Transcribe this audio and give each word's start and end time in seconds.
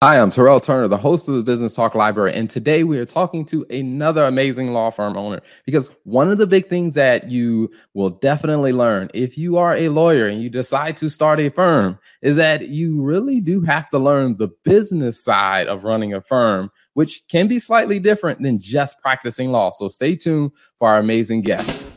Hi, 0.00 0.20
I'm 0.20 0.30
Terrell 0.30 0.60
Turner, 0.60 0.86
the 0.86 0.96
host 0.96 1.26
of 1.26 1.34
the 1.34 1.42
Business 1.42 1.74
Talk 1.74 1.96
Library, 1.96 2.32
and 2.32 2.48
today 2.48 2.84
we 2.84 3.00
are 3.00 3.04
talking 3.04 3.44
to 3.46 3.66
another 3.68 4.22
amazing 4.22 4.72
law 4.72 4.92
firm 4.92 5.16
owner 5.16 5.40
because 5.66 5.90
one 6.04 6.30
of 6.30 6.38
the 6.38 6.46
big 6.46 6.68
things 6.68 6.94
that 6.94 7.32
you 7.32 7.72
will 7.94 8.10
definitely 8.10 8.72
learn 8.72 9.10
if 9.12 9.36
you 9.36 9.56
are 9.56 9.74
a 9.74 9.88
lawyer 9.88 10.28
and 10.28 10.40
you 10.40 10.50
decide 10.50 10.96
to 10.98 11.10
start 11.10 11.40
a 11.40 11.50
firm 11.50 11.98
is 12.22 12.36
that 12.36 12.68
you 12.68 13.02
really 13.02 13.40
do 13.40 13.62
have 13.62 13.90
to 13.90 13.98
learn 13.98 14.36
the 14.36 14.50
business 14.62 15.20
side 15.20 15.66
of 15.66 15.82
running 15.82 16.14
a 16.14 16.22
firm, 16.22 16.70
which 16.94 17.26
can 17.26 17.48
be 17.48 17.58
slightly 17.58 17.98
different 17.98 18.40
than 18.40 18.60
just 18.60 19.00
practicing 19.00 19.50
law. 19.50 19.72
So 19.72 19.88
stay 19.88 20.14
tuned 20.14 20.52
for 20.78 20.90
our 20.90 21.00
amazing 21.00 21.40
guest. 21.40 21.87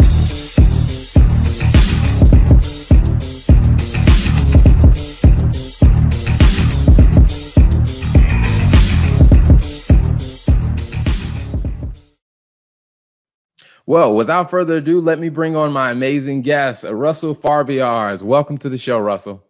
Well, 13.85 14.15
without 14.15 14.49
further 14.49 14.77
ado, 14.77 15.01
let 15.01 15.19
me 15.19 15.29
bring 15.29 15.55
on 15.55 15.73
my 15.73 15.91
amazing 15.91 16.43
guest, 16.43 16.85
Russell 16.87 17.35
Farbiarz. 17.35 18.21
Welcome 18.21 18.57
to 18.59 18.69
the 18.69 18.77
show, 18.77 18.99
Russell. 18.99 19.43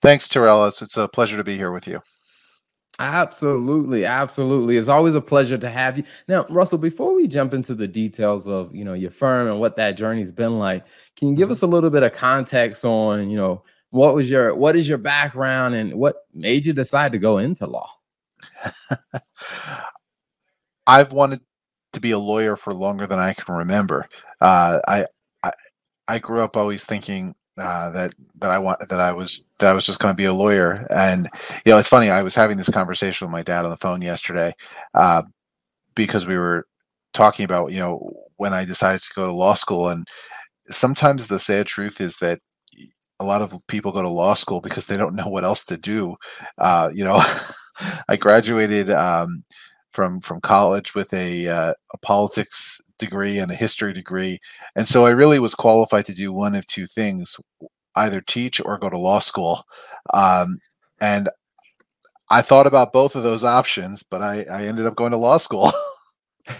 Thanks, 0.00 0.28
Terrell. 0.28 0.66
It's, 0.66 0.80
it's 0.80 0.96
a 0.96 1.08
pleasure 1.08 1.36
to 1.36 1.44
be 1.44 1.56
here 1.56 1.72
with 1.72 1.86
you. 1.86 2.00
Absolutely, 2.98 4.06
absolutely. 4.06 4.78
It's 4.78 4.88
always 4.88 5.14
a 5.14 5.20
pleasure 5.20 5.58
to 5.58 5.68
have 5.68 5.98
you. 5.98 6.04
Now, 6.28 6.46
Russell, 6.48 6.78
before 6.78 7.14
we 7.14 7.28
jump 7.28 7.52
into 7.52 7.74
the 7.74 7.86
details 7.86 8.48
of 8.48 8.74
you 8.74 8.84
know 8.84 8.94
your 8.94 9.10
firm 9.10 9.48
and 9.48 9.60
what 9.60 9.76
that 9.76 9.98
journey's 9.98 10.32
been 10.32 10.58
like, 10.58 10.86
can 11.16 11.28
you 11.28 11.34
give 11.34 11.46
mm-hmm. 11.46 11.52
us 11.52 11.62
a 11.62 11.66
little 11.66 11.90
bit 11.90 12.02
of 12.02 12.14
context 12.14 12.86
on 12.86 13.28
you 13.28 13.36
know 13.36 13.62
what 13.90 14.14
was 14.14 14.30
your 14.30 14.54
what 14.54 14.76
is 14.76 14.88
your 14.88 14.96
background 14.96 15.74
and 15.74 15.92
what 15.94 16.16
made 16.32 16.64
you 16.64 16.72
decide 16.72 17.12
to 17.12 17.18
go 17.18 17.36
into 17.36 17.66
law? 17.66 17.90
I've 20.86 21.12
wanted 21.12 21.40
to 21.96 22.00
be 22.00 22.10
a 22.10 22.18
lawyer 22.18 22.56
for 22.56 22.74
longer 22.74 23.06
than 23.06 23.18
I 23.18 23.32
can 23.32 23.54
remember. 23.54 24.06
Uh, 24.40 24.80
I, 24.86 25.06
I, 25.42 25.52
I 26.06 26.18
grew 26.18 26.40
up 26.40 26.56
always 26.56 26.84
thinking 26.84 27.34
uh, 27.58 27.88
that 27.90 28.12
that 28.38 28.50
I 28.50 28.58
want 28.58 28.86
that 28.86 29.00
I 29.00 29.12
was 29.12 29.42
that 29.60 29.68
I 29.68 29.72
was 29.72 29.86
just 29.86 29.98
going 29.98 30.12
to 30.12 30.16
be 30.16 30.26
a 30.26 30.32
lawyer. 30.32 30.86
And 30.90 31.28
you 31.64 31.72
know, 31.72 31.78
it's 31.78 31.88
funny. 31.88 32.10
I 32.10 32.22
was 32.22 32.34
having 32.34 32.58
this 32.58 32.68
conversation 32.68 33.26
with 33.26 33.32
my 33.32 33.42
dad 33.42 33.64
on 33.64 33.70
the 33.70 33.78
phone 33.78 34.02
yesterday 34.02 34.54
uh, 34.92 35.22
because 35.94 36.26
we 36.26 36.36
were 36.36 36.66
talking 37.14 37.44
about 37.46 37.72
you 37.72 37.80
know 37.80 38.12
when 38.36 38.52
I 38.52 38.66
decided 38.66 39.00
to 39.00 39.14
go 39.14 39.26
to 39.26 39.32
law 39.32 39.54
school. 39.54 39.88
And 39.88 40.06
sometimes 40.68 41.28
the 41.28 41.38
sad 41.38 41.66
truth 41.66 42.02
is 42.02 42.18
that 42.18 42.40
a 43.20 43.24
lot 43.24 43.40
of 43.40 43.54
people 43.68 43.90
go 43.92 44.02
to 44.02 44.08
law 44.08 44.34
school 44.34 44.60
because 44.60 44.84
they 44.84 44.98
don't 44.98 45.14
know 45.14 45.28
what 45.28 45.44
else 45.44 45.64
to 45.64 45.78
do. 45.78 46.14
Uh, 46.58 46.90
you 46.94 47.04
know, 47.04 47.24
I 48.08 48.16
graduated. 48.16 48.90
Um, 48.90 49.44
from 49.96 50.20
from 50.20 50.40
college 50.42 50.94
with 50.94 51.12
a, 51.14 51.48
uh, 51.48 51.74
a 51.94 51.98
politics 51.98 52.80
degree 52.98 53.38
and 53.38 53.50
a 53.50 53.56
history 53.56 53.94
degree, 53.94 54.38
and 54.76 54.86
so 54.86 55.06
I 55.06 55.10
really 55.10 55.38
was 55.38 55.54
qualified 55.54 56.04
to 56.06 56.14
do 56.14 56.32
one 56.32 56.54
of 56.54 56.66
two 56.66 56.86
things: 56.86 57.36
either 57.96 58.20
teach 58.20 58.60
or 58.60 58.78
go 58.78 58.90
to 58.90 58.98
law 58.98 59.18
school. 59.18 59.64
Um, 60.12 60.60
and 61.00 61.30
I 62.28 62.42
thought 62.42 62.66
about 62.66 62.92
both 62.92 63.16
of 63.16 63.22
those 63.22 63.42
options, 63.42 64.02
but 64.02 64.22
I, 64.22 64.42
I 64.50 64.66
ended 64.66 64.86
up 64.86 64.96
going 64.96 65.12
to 65.12 65.16
law 65.16 65.38
school. 65.38 65.72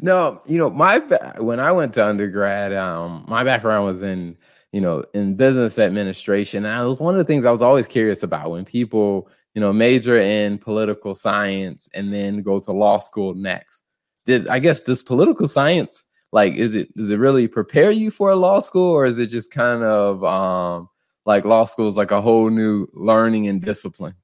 no, 0.00 0.40
you 0.46 0.58
know, 0.58 0.70
my 0.70 0.98
when 1.38 1.58
I 1.58 1.72
went 1.72 1.94
to 1.94 2.06
undergrad, 2.06 2.72
um, 2.72 3.24
my 3.28 3.42
background 3.44 3.84
was 3.84 4.02
in 4.02 4.36
you 4.72 4.80
know 4.80 5.04
in 5.12 5.34
business 5.34 5.78
administration. 5.78 6.64
And 6.64 6.74
I 6.74 6.84
was 6.84 6.98
one 6.98 7.14
of 7.14 7.18
the 7.18 7.24
things 7.24 7.44
I 7.44 7.50
was 7.50 7.62
always 7.62 7.88
curious 7.88 8.22
about 8.22 8.52
when 8.52 8.64
people 8.64 9.28
you 9.60 9.66
know, 9.66 9.74
major 9.74 10.18
in 10.18 10.56
political 10.56 11.14
science 11.14 11.86
and 11.92 12.10
then 12.10 12.40
go 12.40 12.58
to 12.58 12.72
law 12.72 12.96
school 12.96 13.34
next. 13.34 13.84
Did 14.24 14.48
I 14.48 14.58
guess 14.58 14.84
this 14.84 15.02
political 15.02 15.46
science 15.46 16.06
like 16.32 16.54
is 16.54 16.74
it 16.74 16.96
does 16.96 17.10
it 17.10 17.18
really 17.18 17.46
prepare 17.46 17.90
you 17.90 18.10
for 18.10 18.30
a 18.30 18.36
law 18.36 18.60
school 18.60 18.90
or 18.90 19.04
is 19.04 19.18
it 19.18 19.26
just 19.26 19.50
kind 19.50 19.82
of 19.82 20.24
um 20.24 20.88
like 21.26 21.44
law 21.44 21.66
school 21.66 21.88
is 21.88 21.98
like 21.98 22.10
a 22.10 22.22
whole 22.22 22.48
new 22.48 22.86
learning 22.94 23.48
and 23.48 23.60
discipline? 23.60 24.14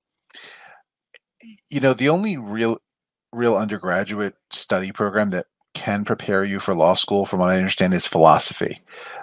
You 1.69 1.81
know, 1.81 1.93
the 1.93 2.09
only 2.09 2.39
real 2.39 2.79
real 3.31 3.59
undergraduate 3.59 4.37
study 4.51 4.91
program 4.91 5.29
that 5.31 5.49
can 5.75 6.03
prepare 6.07 6.45
you 6.45 6.61
for 6.61 6.75
law 6.75 6.95
school, 6.95 7.27
from 7.27 7.41
what 7.41 7.51
I 7.51 7.59
understand, 7.59 7.93
is 7.93 8.07
philosophy. 8.07 8.81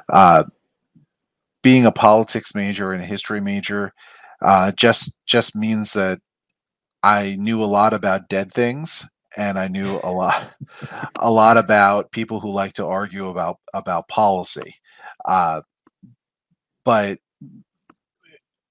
Uh, 0.09 0.43
being 1.63 1.87
a 1.87 1.91
politics 1.91 2.53
major 2.53 2.91
and 2.91 3.01
a 3.01 3.05
history 3.07 3.41
major, 3.41 3.95
uh, 4.43 4.71
just 4.73 5.17
just 5.25 5.55
means 5.55 5.93
that 5.93 6.19
I 7.01 7.35
knew 7.39 7.63
a 7.63 7.65
lot 7.65 7.93
about 7.93 8.29
dead 8.29 8.53
things 8.53 9.05
and 9.35 9.57
I 9.57 9.67
knew 9.67 9.99
a 10.03 10.11
lot 10.11 10.53
a 11.19 11.31
lot 11.31 11.57
about 11.57 12.11
people 12.11 12.39
who 12.39 12.51
like 12.51 12.73
to 12.73 12.85
argue 12.85 13.27
about 13.29 13.57
about 13.73 14.07
policy. 14.07 14.75
Uh, 15.25 15.61
but 16.85 17.19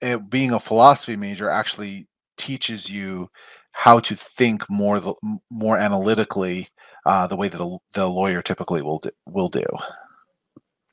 it, 0.01 0.29
being 0.29 0.53
a 0.53 0.61
philosophy 0.61 1.17
major 1.17 1.49
actually 1.49 2.07
teaches 2.37 2.91
you 2.91 3.31
how 3.73 3.99
to 4.01 4.15
think 4.15 4.69
more 4.69 5.17
more 5.51 5.79
analytically 5.79 6.69
uh, 7.07 7.27
the 7.27 7.37
way 7.37 7.49
that 7.49 7.61
a, 7.61 7.77
the 7.95 8.07
lawyer 8.07 8.43
typically 8.43 8.83
will 8.83 8.99
do, 8.99 9.11
will 9.27 9.49
do. 9.49 9.65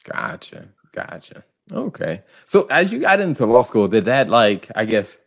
Gotcha, 0.05 0.69
gotcha. 0.93 1.43
Okay. 1.71 2.23
So 2.45 2.65
as 2.65 2.91
you 2.91 2.99
got 2.99 3.19
into 3.19 3.45
law 3.45 3.63
school, 3.63 3.87
did 3.87 4.05
that 4.05 4.29
like 4.29 4.69
I 4.75 4.85
guess 4.85 5.17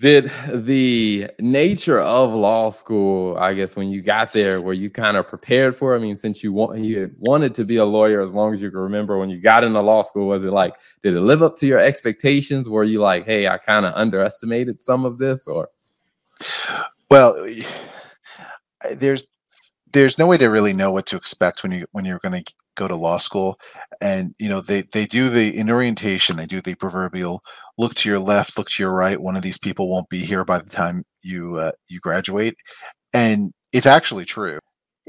did 0.00 0.32
the 0.52 1.30
nature 1.38 2.00
of 2.00 2.32
law 2.32 2.70
school, 2.70 3.36
I 3.38 3.54
guess 3.54 3.76
when 3.76 3.88
you 3.90 4.02
got 4.02 4.32
there, 4.32 4.60
were 4.60 4.72
you 4.72 4.90
kind 4.90 5.16
of 5.16 5.28
prepared 5.28 5.76
for? 5.76 5.94
I 5.94 5.98
mean, 5.98 6.16
since 6.16 6.42
you 6.42 6.52
want 6.52 6.80
you 6.80 7.10
wanted 7.18 7.54
to 7.54 7.64
be 7.64 7.76
a 7.76 7.84
lawyer 7.84 8.20
as 8.20 8.32
long 8.32 8.52
as 8.52 8.60
you 8.60 8.70
can 8.70 8.80
remember 8.80 9.18
when 9.18 9.28
you 9.30 9.40
got 9.40 9.62
into 9.62 9.80
law 9.80 10.02
school, 10.02 10.26
was 10.26 10.42
it 10.42 10.52
like 10.52 10.74
did 11.02 11.14
it 11.14 11.20
live 11.20 11.42
up 11.42 11.56
to 11.58 11.66
your 11.66 11.78
expectations? 11.78 12.68
Were 12.68 12.84
you 12.84 13.00
like, 13.00 13.26
hey, 13.26 13.46
I 13.46 13.58
kind 13.58 13.86
of 13.86 13.94
underestimated 13.94 14.80
some 14.80 15.04
of 15.04 15.18
this 15.18 15.46
or 15.46 15.68
well 17.10 17.46
there's 18.94 19.26
there's 19.92 20.18
no 20.18 20.26
way 20.26 20.38
to 20.38 20.46
really 20.46 20.72
know 20.72 20.90
what 20.90 21.06
to 21.06 21.16
expect 21.16 21.62
when 21.62 21.72
you 21.72 21.86
when 21.92 22.04
you're 22.04 22.20
going 22.20 22.44
to 22.44 22.52
go 22.74 22.88
to 22.88 22.96
law 22.96 23.18
school. 23.18 23.58
And 24.00 24.34
you 24.38 24.48
know 24.48 24.60
they 24.60 24.82
they 24.92 25.06
do 25.06 25.28
the 25.30 25.56
in 25.56 25.70
orientation 25.70 26.36
they 26.36 26.46
do 26.46 26.60
the 26.60 26.74
proverbial 26.74 27.42
look 27.78 27.94
to 27.96 28.08
your 28.08 28.18
left 28.18 28.58
look 28.58 28.68
to 28.70 28.82
your 28.82 28.92
right 28.92 29.20
one 29.20 29.36
of 29.36 29.42
these 29.42 29.58
people 29.58 29.88
won't 29.88 30.08
be 30.08 30.24
here 30.24 30.44
by 30.44 30.58
the 30.58 30.70
time 30.70 31.04
you 31.22 31.56
uh, 31.56 31.72
you 31.88 32.00
graduate. 32.00 32.56
And 33.12 33.52
it's 33.72 33.86
actually 33.86 34.24
true. 34.24 34.58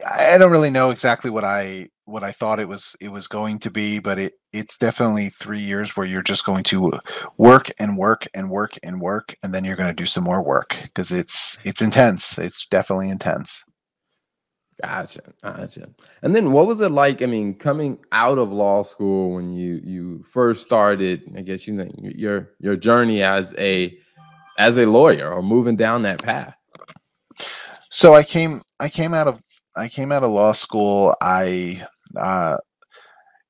I 0.08 0.38
don't 0.38 0.52
really 0.52 0.72
know 0.72 0.90
exactly 0.90 1.30
what 1.30 1.44
i 1.44 1.88
what 2.06 2.24
i 2.24 2.32
thought 2.32 2.60
it 2.60 2.68
was 2.68 2.96
it 3.00 3.10
was 3.10 3.28
going 3.28 3.60
to 3.60 3.72
be 3.72 4.00
but 4.00 4.20
it 4.20 4.34
it's 4.52 4.78
definitely 4.78 5.30
three 5.30 5.60
years 5.60 5.96
where 5.96 6.06
you're 6.06 6.22
just 6.22 6.46
going 6.46 6.64
to 6.64 6.92
work 7.38 7.70
and 7.80 7.98
work 7.98 8.28
and 8.34 8.50
work 8.50 8.74
and 8.84 9.00
work 9.00 9.36
and 9.44 9.54
then 9.54 9.64
you're 9.64 9.76
going 9.76 9.96
to 9.96 10.04
do 10.04 10.08
some 10.08 10.24
more 10.24 10.44
work 10.44 10.76
because 10.84 11.12
it's 11.12 11.60
it's 11.64 11.82
intense. 11.82 12.38
It's 12.38 12.66
definitely 12.66 13.10
intense 13.10 13.64
Gotcha, 14.84 15.22
gotcha. 15.42 15.90
And 16.24 16.36
then 16.36 16.52
what 16.52 16.68
was 16.68 16.82
it 16.82 16.92
like? 16.92 17.22
I 17.22 17.26
mean, 17.26 17.54
coming 17.54 18.00
out 18.12 18.38
of 18.38 18.52
law 18.52 18.84
school 18.84 19.34
when 19.34 19.54
you 19.54 19.80
you 19.82 20.24
first 20.24 20.62
started, 20.62 21.32
I 21.38 21.42
guess 21.42 21.66
you 21.66 21.74
know 21.74 21.90
your 21.98 22.50
your 22.60 22.76
journey 22.76 23.24
as 23.24 23.54
a 23.58 23.98
as 24.58 24.78
a 24.78 24.86
lawyer 24.86 25.32
or 25.32 25.42
moving 25.42 25.78
down 25.78 26.02
that 26.02 26.22
path. 26.22 26.56
So 27.92 28.14
I 28.14 28.24
came 28.24 28.62
I 28.78 28.90
came 28.90 29.14
out 29.14 29.30
of 29.30 29.42
I 29.74 29.88
came 29.88 30.12
out 30.12 30.24
of 30.24 30.32
law 30.32 30.52
school. 30.52 31.16
I 31.22 31.88
uh 32.18 32.58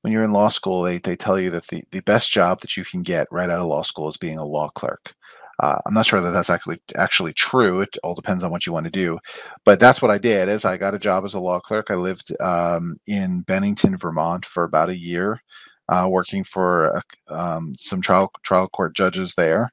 when 0.02 0.12
you're 0.12 0.22
in 0.22 0.32
law 0.32 0.50
school, 0.50 0.82
they, 0.82 0.98
they 0.98 1.16
tell 1.16 1.40
you 1.40 1.50
that 1.50 1.66
the, 1.66 1.82
the 1.90 2.00
best 2.00 2.30
job 2.30 2.60
that 2.60 2.76
you 2.76 2.84
can 2.84 3.02
get 3.02 3.26
right 3.32 3.50
out 3.50 3.60
of 3.60 3.66
law 3.66 3.82
school 3.82 4.08
is 4.08 4.18
being 4.18 4.38
a 4.38 4.44
law 4.44 4.68
clerk. 4.68 5.14
Uh, 5.60 5.78
I'm 5.86 5.94
not 5.94 6.06
sure 6.06 6.20
that 6.20 6.30
that's 6.30 6.50
actually 6.50 6.80
actually 6.96 7.32
true. 7.32 7.80
It 7.80 7.96
all 8.02 8.14
depends 8.14 8.42
on 8.42 8.50
what 8.50 8.66
you 8.66 8.72
want 8.72 8.84
to 8.84 8.90
do, 8.90 9.18
but 9.64 9.80
that's 9.80 10.02
what 10.02 10.10
I 10.10 10.18
did. 10.18 10.48
Is 10.48 10.64
I 10.64 10.76
got 10.76 10.94
a 10.94 10.98
job 10.98 11.24
as 11.24 11.34
a 11.34 11.40
law 11.40 11.60
clerk. 11.60 11.90
I 11.90 11.94
lived 11.94 12.32
um, 12.40 12.96
in 13.06 13.42
Bennington, 13.42 13.96
Vermont, 13.96 14.44
for 14.44 14.64
about 14.64 14.88
a 14.90 14.98
year, 14.98 15.40
uh, 15.88 16.06
working 16.10 16.44
for 16.44 17.00
um, 17.28 17.74
some 17.78 18.00
trial 18.00 18.30
trial 18.42 18.68
court 18.68 18.94
judges 18.96 19.34
there. 19.34 19.70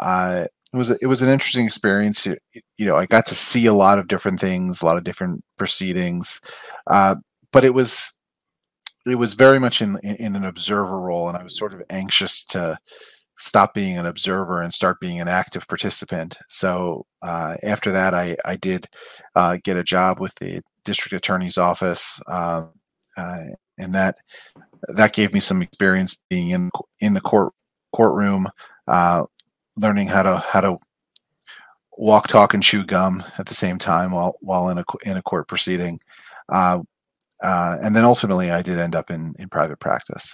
it 0.00 0.48
was 0.72 0.90
it 0.90 1.06
was 1.06 1.22
an 1.22 1.28
interesting 1.28 1.66
experience. 1.66 2.26
You, 2.26 2.36
you, 2.78 2.86
know, 2.86 2.96
I 2.96 3.06
got 3.06 3.26
to 3.26 3.34
see 3.34 3.66
a 3.66 3.74
lot 3.74 3.98
of 3.98 4.08
different 4.08 4.40
things, 4.40 4.82
a 4.82 4.86
lot 4.86 4.96
of 4.96 5.04
different 5.04 5.44
proceedings, 5.58 6.40
uh, 6.88 7.16
but 7.52 7.64
it 7.64 7.74
was 7.74 8.12
it 9.06 9.16
was 9.16 9.34
very 9.34 9.58
much 9.58 9.82
in, 9.82 9.98
in 9.98 10.36
an 10.36 10.44
observer 10.44 10.98
role, 11.00 11.28
and 11.28 11.36
I 11.36 11.42
was 11.42 11.56
sort 11.56 11.74
of 11.74 11.82
anxious 11.90 12.44
to 12.46 12.78
stop 13.42 13.74
being 13.74 13.98
an 13.98 14.06
observer 14.06 14.62
and 14.62 14.72
start 14.72 15.00
being 15.00 15.20
an 15.20 15.26
active 15.26 15.66
participant. 15.66 16.38
So 16.48 17.06
uh, 17.22 17.56
after 17.64 17.90
that, 17.90 18.14
I, 18.14 18.36
I 18.44 18.54
did 18.54 18.88
uh, 19.34 19.58
get 19.64 19.76
a 19.76 19.82
job 19.82 20.20
with 20.20 20.32
the 20.36 20.62
district 20.84 21.12
attorney's 21.12 21.58
office, 21.58 22.20
um, 22.28 22.70
uh, 23.16 23.44
and 23.78 23.92
that 23.94 24.16
that 24.94 25.12
gave 25.12 25.32
me 25.32 25.40
some 25.40 25.60
experience 25.60 26.16
being 26.30 26.50
in 26.50 26.70
in 27.00 27.14
the 27.14 27.20
court 27.20 27.52
courtroom, 27.92 28.46
uh, 28.86 29.24
learning 29.76 30.06
how 30.06 30.22
to 30.22 30.36
how 30.38 30.60
to 30.60 30.78
walk, 31.98 32.28
talk, 32.28 32.54
and 32.54 32.62
chew 32.62 32.84
gum 32.84 33.24
at 33.38 33.46
the 33.46 33.54
same 33.54 33.78
time 33.78 34.12
while 34.12 34.36
while 34.40 34.68
in 34.68 34.78
a 34.78 34.84
in 35.04 35.16
a 35.16 35.22
court 35.22 35.48
proceeding. 35.48 35.98
Uh, 36.48 36.78
uh, 37.42 37.76
and 37.82 37.96
then 37.96 38.04
ultimately, 38.04 38.52
I 38.52 38.62
did 38.62 38.78
end 38.78 38.94
up 38.94 39.10
in 39.10 39.34
in 39.40 39.48
private 39.48 39.80
practice. 39.80 40.32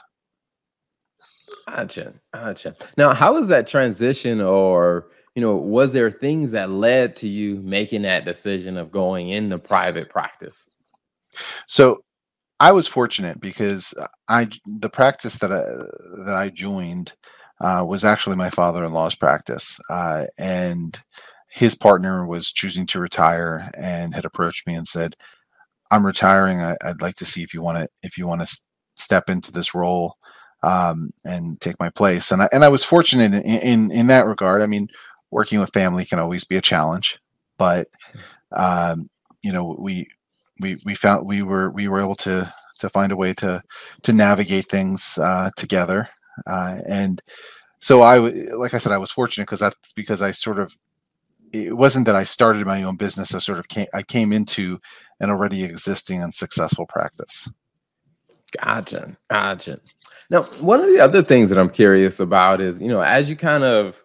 Gotcha, 1.69 2.15
gotcha. 2.33 2.77
Now, 2.97 3.13
how 3.13 3.35
was 3.35 3.49
that 3.49 3.67
transition, 3.67 4.41
or 4.41 5.09
you 5.35 5.43
know, 5.43 5.57
was 5.57 5.93
there 5.93 6.11
things 6.11 6.51
that 6.53 6.71
led 6.71 7.15
to 7.17 7.29
you 7.29 7.57
making 7.57 8.03
that 8.03 8.25
decision 8.25 8.77
of 8.77 8.91
going 8.91 9.29
into 9.29 9.59
private 9.59 10.09
practice? 10.09 10.67
So, 11.69 12.03
I 12.61 12.73
was 12.73 12.89
fortunate 12.89 13.41
because 13.41 13.95
I 14.29 14.49
the 14.67 14.91
practice 14.91 15.37
that 15.37 15.53
I 15.53 15.63
that 16.27 16.35
I 16.37 16.49
joined 16.51 17.13
uh, 17.61 17.85
was 17.87 18.05
actually 18.05 18.37
my 18.37 18.51
father-in-law's 18.51 19.15
practice, 19.17 19.79
uh, 19.91 20.27
and 20.39 20.99
his 21.51 21.75
partner 21.75 22.27
was 22.27 22.53
choosing 22.53 22.87
to 22.89 23.01
retire 23.01 23.71
and 23.77 24.15
had 24.15 24.25
approached 24.25 24.67
me 24.67 24.75
and 24.75 24.89
said, 24.89 25.17
"I'm 25.91 26.07
retiring. 26.07 26.63
I, 26.63 26.77
would 26.85 27.03
like 27.03 27.17
to 27.17 27.25
see 27.27 27.43
if 27.43 27.55
you 27.55 27.63
want 27.63 27.79
to 27.79 27.89
if 28.03 28.19
you 28.19 28.27
want 28.27 28.47
to 28.47 28.59
step 28.97 29.31
into 29.31 29.53
this 29.53 29.75
role 29.75 30.17
um, 30.63 31.11
and 31.25 31.61
take 31.61 31.79
my 31.81 31.91
place." 31.91 32.31
And 32.31 32.43
I 32.43 32.49
and 32.53 32.65
I 32.65 32.69
was 32.69 32.85
fortunate 32.85 33.35
in, 33.35 33.43
in 33.43 33.91
in 33.91 34.07
that 34.09 34.27
regard. 34.27 34.63
I 34.63 34.67
mean, 34.67 34.89
working 35.31 35.61
with 35.61 35.73
family 35.73 36.05
can 36.05 36.19
always 36.19 36.45
be 36.45 36.57
a 36.57 36.63
challenge, 36.63 37.19
but 37.59 37.89
um, 38.53 39.09
you 39.43 39.53
know 39.53 39.77
we 39.79 40.09
we 40.61 40.81
we 40.85 40.95
found 40.95 41.27
we 41.27 41.43
were 41.43 41.71
we 41.71 41.89
were 41.89 42.01
able 42.01 42.17
to 42.17 42.53
to 42.81 42.89
find 42.89 43.13
a 43.13 43.17
way 43.17 43.35
to 43.35 43.63
to 44.03 44.13
navigate 44.13 44.69
things 44.69 45.19
uh, 45.19 45.51
together 45.57 46.09
uh, 46.47 46.81
and 46.87 47.23
so 47.81 48.03
I, 48.03 48.19
like 48.19 48.75
I 48.75 48.79
said, 48.79 48.93
I 48.93 48.99
was 48.99 49.11
fortunate 49.11 49.45
because 49.45 49.61
that's 49.61 49.77
because 49.95 50.23
I 50.23 50.33
sort 50.33 50.59
of, 50.59 50.77
it 51.53 51.77
wasn't 51.77 52.07
that 52.07 52.17
I 52.17 52.25
started 52.25 52.67
my 52.67 52.83
own 52.83 52.97
business. 52.97 53.35
I 53.35 53.39
sort 53.39 53.59
of 53.59 53.69
came, 53.69 53.87
I 53.95 54.03
came 54.03 54.33
into 54.33 54.79
an 55.21 55.31
already 55.31 55.65
existing 55.65 56.23
and 56.23 56.35
successful 56.35 56.87
practice. 56.87 57.49
Gotcha. 58.57 59.17
Gotcha. 59.31 59.79
Now, 60.31 60.43
one 60.43 60.81
of 60.81 60.87
the 60.87 61.01
other 61.01 61.23
things 61.23 61.51
that 61.51 61.59
I'm 61.59 61.71
curious 61.71 62.21
about 62.21 62.61
is, 62.61 62.81
you 62.81 62.89
know, 62.89 63.01
as 63.01 63.29
you 63.29 63.37
kind 63.37 63.65
of 63.65 64.03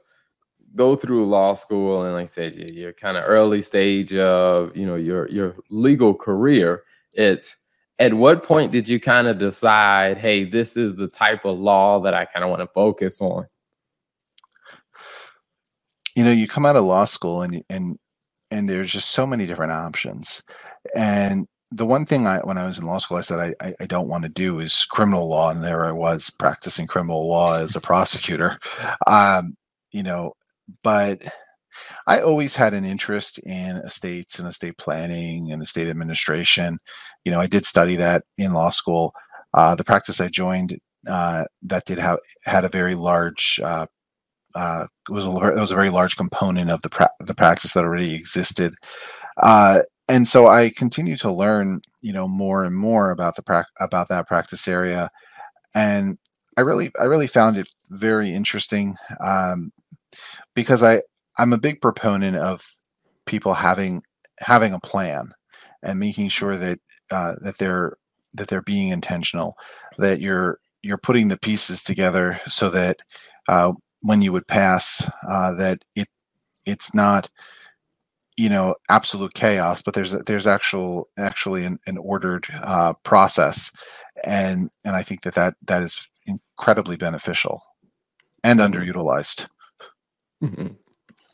go 0.75 0.95
through 0.95 1.27
law 1.29 1.53
school 1.53 2.03
and 2.03 2.13
like 2.13 2.29
I 2.29 2.33
said, 2.33 2.55
you're, 2.55 2.69
you're 2.69 2.93
kind 2.93 3.17
of 3.17 3.23
early 3.27 3.61
stage 3.61 4.13
of, 4.13 4.75
you 4.75 4.85
know, 4.85 4.95
your, 4.95 5.29
your 5.29 5.55
legal 5.69 6.13
career, 6.13 6.83
it's, 7.13 7.57
at 7.99 8.13
what 8.13 8.43
point 8.43 8.71
did 8.71 8.89
you 8.89 8.99
kind 8.99 9.27
of 9.27 9.37
decide, 9.37 10.17
hey, 10.17 10.43
this 10.45 10.75
is 10.75 10.95
the 10.95 11.07
type 11.07 11.45
of 11.45 11.59
law 11.59 11.99
that 12.01 12.13
I 12.13 12.25
kind 12.25 12.43
of 12.43 12.49
want 12.49 12.61
to 12.61 12.67
focus 12.67 13.21
on? 13.21 13.45
You 16.15 16.23
know, 16.23 16.31
you 16.31 16.47
come 16.47 16.65
out 16.65 16.75
of 16.75 16.85
law 16.85 17.05
school 17.05 17.41
and 17.43 17.63
and 17.69 17.97
and 18.51 18.69
there's 18.69 18.91
just 18.91 19.11
so 19.11 19.25
many 19.25 19.45
different 19.45 19.71
options. 19.71 20.43
And 20.95 21.47
the 21.75 21.85
one 21.85 22.05
thing 22.05 22.27
I 22.27 22.39
when 22.39 22.57
I 22.57 22.65
was 22.65 22.77
in 22.77 22.85
law 22.85 22.99
school, 22.99 23.17
I 23.17 23.21
said 23.21 23.55
I, 23.61 23.73
I, 23.79 23.85
don't 23.85 24.07
want 24.07 24.23
to 24.23 24.29
do 24.29 24.59
is 24.59 24.85
criminal 24.85 25.27
law, 25.27 25.49
and 25.49 25.63
there 25.63 25.85
I 25.85 25.91
was 25.91 26.29
practicing 26.29 26.87
criminal 26.87 27.27
law 27.27 27.57
as 27.57 27.75
a 27.75 27.81
prosecutor. 27.81 28.59
Um, 29.07 29.55
you 29.91 30.03
know, 30.03 30.33
but 30.83 31.21
I 32.07 32.21
always 32.21 32.55
had 32.55 32.73
an 32.73 32.85
interest 32.85 33.39
in 33.39 33.77
estates 33.77 34.39
and 34.39 34.47
estate 34.47 34.77
planning 34.77 35.51
and 35.51 35.61
estate 35.61 35.87
administration. 35.87 36.79
You 37.25 37.31
know, 37.31 37.39
I 37.39 37.47
did 37.47 37.65
study 37.65 37.95
that 37.97 38.23
in 38.37 38.53
law 38.53 38.69
school. 38.69 39.13
Uh, 39.53 39.75
the 39.75 39.83
practice 39.83 40.21
I 40.21 40.27
joined 40.27 40.77
uh, 41.07 41.45
that 41.63 41.85
did 41.85 41.97
have 41.97 42.19
had 42.45 42.65
a 42.65 42.69
very 42.69 42.95
large 42.95 43.59
uh, 43.63 43.87
uh 44.55 44.85
was 45.09 45.25
a 45.25 45.31
was 45.31 45.71
a 45.71 45.75
very 45.75 45.89
large 45.89 46.15
component 46.15 46.69
of 46.69 46.81
the 46.83 46.89
pra- 46.89 47.09
the 47.19 47.35
practice 47.35 47.73
that 47.73 47.83
already 47.83 48.13
existed. 48.13 48.75
Uh, 49.37 49.81
and 50.09 50.27
so 50.27 50.47
I 50.47 50.69
continue 50.69 51.17
to 51.17 51.31
learn, 51.31 51.81
you 52.01 52.13
know, 52.13 52.27
more 52.27 52.63
and 52.65 52.75
more 52.75 53.11
about 53.11 53.35
the 53.35 53.44
pra- 53.44 53.67
about 53.79 54.09
that 54.09 54.27
practice 54.27 54.67
area, 54.67 55.09
and 55.75 56.17
I 56.57 56.61
really 56.61 56.91
I 57.00 57.05
really 57.05 57.27
found 57.27 57.57
it 57.57 57.69
very 57.91 58.31
interesting 58.31 58.95
um, 59.23 59.71
because 60.55 60.83
I 60.83 61.01
I'm 61.38 61.53
a 61.53 61.57
big 61.57 61.81
proponent 61.81 62.38
of 62.38 62.65
people 63.25 63.53
having 63.53 64.03
having 64.39 64.73
a 64.73 64.79
plan 64.79 65.31
and 65.83 66.00
making 66.00 66.29
sure 66.29 66.57
that 66.57 66.79
uh, 67.11 67.35
that 67.41 67.57
they're 67.57 67.97
that 68.35 68.47
they're 68.47 68.61
being 68.63 68.89
intentional, 68.89 69.55
that 69.97 70.21
you're 70.21 70.59
you're 70.83 70.97
putting 70.97 71.29
the 71.29 71.38
pieces 71.38 71.83
together 71.83 72.39
so 72.47 72.69
that 72.69 72.97
uh, 73.47 73.73
when 74.01 74.21
you 74.21 74.31
would 74.33 74.47
pass, 74.47 75.07
uh, 75.29 75.53
that 75.53 75.79
it 75.95 76.07
it's 76.65 76.94
not 76.95 77.29
you 78.38 78.50
know 78.50 78.75
absolute 78.89 79.33
chaos, 79.33 79.81
but 79.81 79.94
there's 79.94 80.12
there's 80.12 80.47
actual 80.47 81.09
actually 81.18 81.65
an, 81.65 81.80
an 81.88 81.97
ordered 81.97 82.47
uh, 82.62 82.94
process, 83.03 83.71
and 84.24 84.69
and 84.85 84.95
I 84.95 85.03
think 85.03 85.24
that 85.24 85.35
that 85.35 85.56
that 85.68 85.81
is 85.81 86.09
incredibly 86.25 86.95
beneficial 86.95 87.62
and 88.44 88.59
mm-hmm. 88.59 88.74
underutilized. 88.74 89.47
Mm-hmm. 90.44 90.68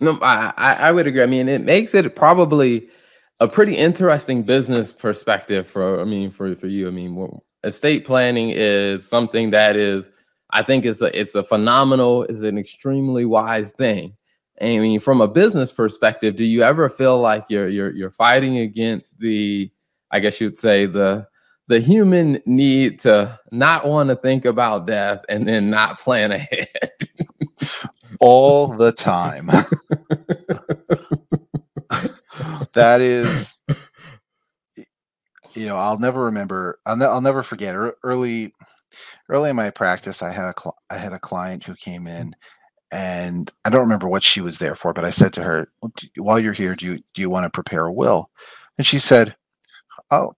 No, 0.01 0.17
I, 0.21 0.53
I 0.57 0.91
would 0.91 1.07
agree. 1.07 1.23
I 1.23 1.25
mean, 1.25 1.49
it 1.49 1.61
makes 1.61 1.93
it 1.93 2.15
probably 2.15 2.87
a 3.41 3.47
pretty 3.47 3.75
interesting 3.75 4.43
business 4.43 4.93
perspective 4.93 5.67
for 5.67 5.99
I 5.99 6.05
mean 6.05 6.31
for 6.31 6.55
for 6.55 6.67
you. 6.67 6.87
I 6.87 6.91
mean, 6.91 7.39
estate 7.63 8.05
planning 8.05 8.51
is 8.51 9.07
something 9.07 9.51
that 9.51 9.75
is 9.75 10.09
I 10.51 10.63
think 10.63 10.85
it's 10.85 11.01
a 11.01 11.19
it's 11.19 11.35
a 11.35 11.43
phenomenal, 11.43 12.23
is 12.23 12.41
an 12.41 12.57
extremely 12.57 13.25
wise 13.25 13.71
thing. 13.71 14.15
I 14.61 14.79
mean, 14.79 14.99
from 14.99 15.21
a 15.21 15.27
business 15.27 15.71
perspective, 15.71 16.35
do 16.35 16.43
you 16.43 16.63
ever 16.63 16.89
feel 16.89 17.19
like 17.19 17.45
you're 17.49 17.67
you're 17.67 17.91
you're 17.91 18.11
fighting 18.11 18.57
against 18.57 19.19
the 19.19 19.71
I 20.11 20.19
guess 20.19 20.41
you'd 20.41 20.57
say 20.57 20.85
the 20.85 21.27
the 21.67 21.79
human 21.79 22.41
need 22.45 22.99
to 23.01 23.39
not 23.51 23.87
want 23.87 24.09
to 24.09 24.15
think 24.15 24.45
about 24.45 24.87
death 24.87 25.23
and 25.29 25.47
then 25.47 25.69
not 25.69 25.99
plan 25.99 26.31
ahead? 26.31 26.67
all 28.19 28.67
the 28.67 28.91
time. 28.91 29.47
that 32.73 33.01
is, 33.01 33.61
you 35.55 35.65
know, 35.65 35.77
I'll 35.77 35.99
never 35.99 36.25
remember. 36.25 36.79
I'll, 36.85 36.97
ne- 36.97 37.05
I'll 37.05 37.21
never 37.21 37.43
forget. 37.43 37.75
Early, 38.03 38.53
early 39.29 39.49
in 39.49 39.55
my 39.55 39.69
practice, 39.69 40.21
I 40.21 40.31
had 40.31 40.49
a 40.49 40.53
cl- 40.59 40.77
I 40.89 40.97
had 40.97 41.13
a 41.13 41.19
client 41.19 41.63
who 41.63 41.75
came 41.75 42.07
in, 42.07 42.35
and 42.91 43.51
I 43.65 43.69
don't 43.69 43.81
remember 43.81 44.07
what 44.07 44.23
she 44.23 44.41
was 44.41 44.59
there 44.59 44.75
for, 44.75 44.93
but 44.93 45.05
I 45.05 45.09
said 45.11 45.33
to 45.33 45.43
her, 45.43 45.69
"While 46.17 46.39
you're 46.39 46.53
here, 46.53 46.75
do 46.75 46.85
you 46.85 46.99
do 47.13 47.21
you 47.21 47.29
want 47.29 47.45
to 47.45 47.49
prepare 47.49 47.85
a 47.85 47.93
will?" 47.93 48.29
And 48.77 48.87
she 48.87 48.99
said, 48.99 49.35
"Oh, 50.11 50.33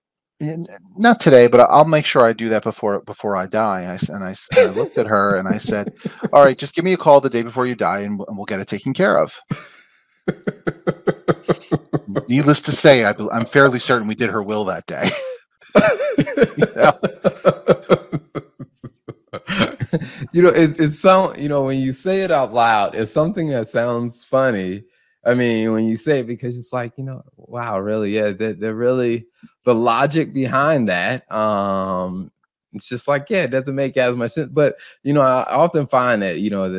not 0.97 1.19
today, 1.19 1.47
but 1.47 1.61
I'll 1.61 1.85
make 1.85 2.05
sure 2.05 2.25
I 2.25 2.33
do 2.33 2.49
that 2.49 2.63
before 2.63 3.01
before 3.01 3.37
I 3.37 3.47
die. 3.47 3.83
I, 3.83 3.99
and 4.13 4.23
I, 4.23 4.35
I 4.55 4.65
looked 4.67 4.97
at 4.97 5.07
her 5.07 5.37
and 5.37 5.47
I 5.47 5.57
said, 5.57 5.93
"All 6.33 6.43
right, 6.43 6.57
just 6.57 6.75
give 6.75 6.85
me 6.85 6.93
a 6.93 6.97
call 6.97 7.21
the 7.21 7.29
day 7.29 7.43
before 7.43 7.67
you 7.67 7.75
die, 7.75 7.99
and, 7.99 8.19
and 8.27 8.37
we'll 8.37 8.45
get 8.45 8.59
it 8.59 8.67
taken 8.67 8.93
care 8.93 9.17
of." 9.17 9.39
Needless 12.27 12.61
to 12.63 12.71
say, 12.71 13.05
I, 13.05 13.13
am 13.31 13.45
fairly 13.45 13.79
certain 13.79 14.07
we 14.07 14.15
did 14.15 14.29
her 14.29 14.43
will 14.43 14.65
that 14.65 14.85
day. 14.85 15.09
you 20.31 20.41
know, 20.41 20.49
it, 20.49 20.79
it's 20.79 20.99
so 20.99 21.35
you 21.35 21.49
know 21.49 21.63
when 21.63 21.79
you 21.79 21.93
say 21.93 22.21
it 22.21 22.31
out 22.31 22.53
loud, 22.53 22.95
it's 22.95 23.11
something 23.11 23.49
that 23.49 23.67
sounds 23.67 24.23
funny. 24.23 24.83
I 25.23 25.35
mean, 25.35 25.71
when 25.71 25.85
you 25.85 25.97
say 25.97 26.21
it, 26.21 26.27
because 26.27 26.57
it's 26.57 26.73
like 26.73 26.97
you 26.97 27.03
know, 27.03 27.23
wow, 27.35 27.79
really, 27.79 28.15
yeah, 28.15 28.31
they're, 28.31 28.53
they're 28.53 28.75
really 28.75 29.27
the 29.63 29.75
logic 29.75 30.33
behind 30.33 30.89
that. 30.89 31.31
Um, 31.31 32.31
it's 32.73 32.87
just 32.87 33.07
like, 33.07 33.29
yeah, 33.29 33.43
it 33.43 33.51
doesn't 33.51 33.75
make 33.75 33.97
as 33.97 34.15
much 34.15 34.31
sense. 34.31 34.49
But 34.51 34.75
you 35.03 35.13
know, 35.13 35.21
I 35.21 35.43
often 35.53 35.87
find 35.87 36.21
that 36.21 36.39
you 36.39 36.49
know 36.49 36.69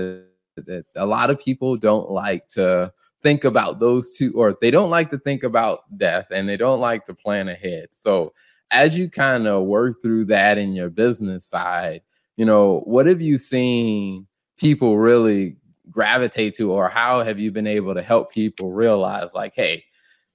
that 0.57 0.85
a 0.97 1.07
lot 1.07 1.31
of 1.31 1.41
people 1.41 1.77
don't 1.77 2.11
like 2.11 2.49
to 2.49 2.93
think 3.23 3.45
about 3.45 3.79
those 3.79 4.17
two, 4.17 4.33
or 4.35 4.57
they 4.61 4.71
don't 4.71 4.91
like 4.91 5.11
to 5.11 5.19
think 5.19 5.45
about 5.45 5.81
death, 5.97 6.27
and 6.31 6.49
they 6.49 6.57
don't 6.57 6.81
like 6.81 7.07
to 7.07 7.15
plan 7.15 7.49
ahead. 7.49 7.89
So 7.93 8.33
as 8.71 8.97
you 8.97 9.09
kind 9.09 9.47
of 9.47 9.67
work 9.67 10.01
through 10.01 10.25
that 10.25 10.59
in 10.59 10.73
your 10.73 10.91
business 10.91 11.45
side, 11.45 12.01
you 12.43 12.47
know, 12.47 12.81
what 12.87 13.07
have 13.07 13.21
you 13.21 13.39
seen 13.39 14.27
people 14.59 14.99
really 14.99 15.57
gravitate 15.89 16.57
to, 16.57 16.73
or 16.73 16.89
how 16.89 17.23
have 17.23 17.39
you 17.39 17.53
been 17.53 17.69
able 17.69 17.95
to 17.95 18.03
help 18.03 18.33
people 18.33 18.73
realize, 18.73 19.33
like, 19.33 19.53
hey, 19.55 19.85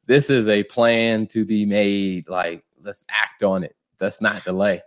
this 0.05 0.29
is 0.29 0.47
a 0.47 0.63
plan 0.63 1.27
to 1.27 1.43
be 1.43 1.65
made. 1.65 2.29
Like, 2.29 2.63
let's 2.81 3.03
act 3.09 3.43
on 3.43 3.65
it. 3.65 3.75
Let's 3.99 4.21
not 4.21 4.41
delay. 4.45 4.79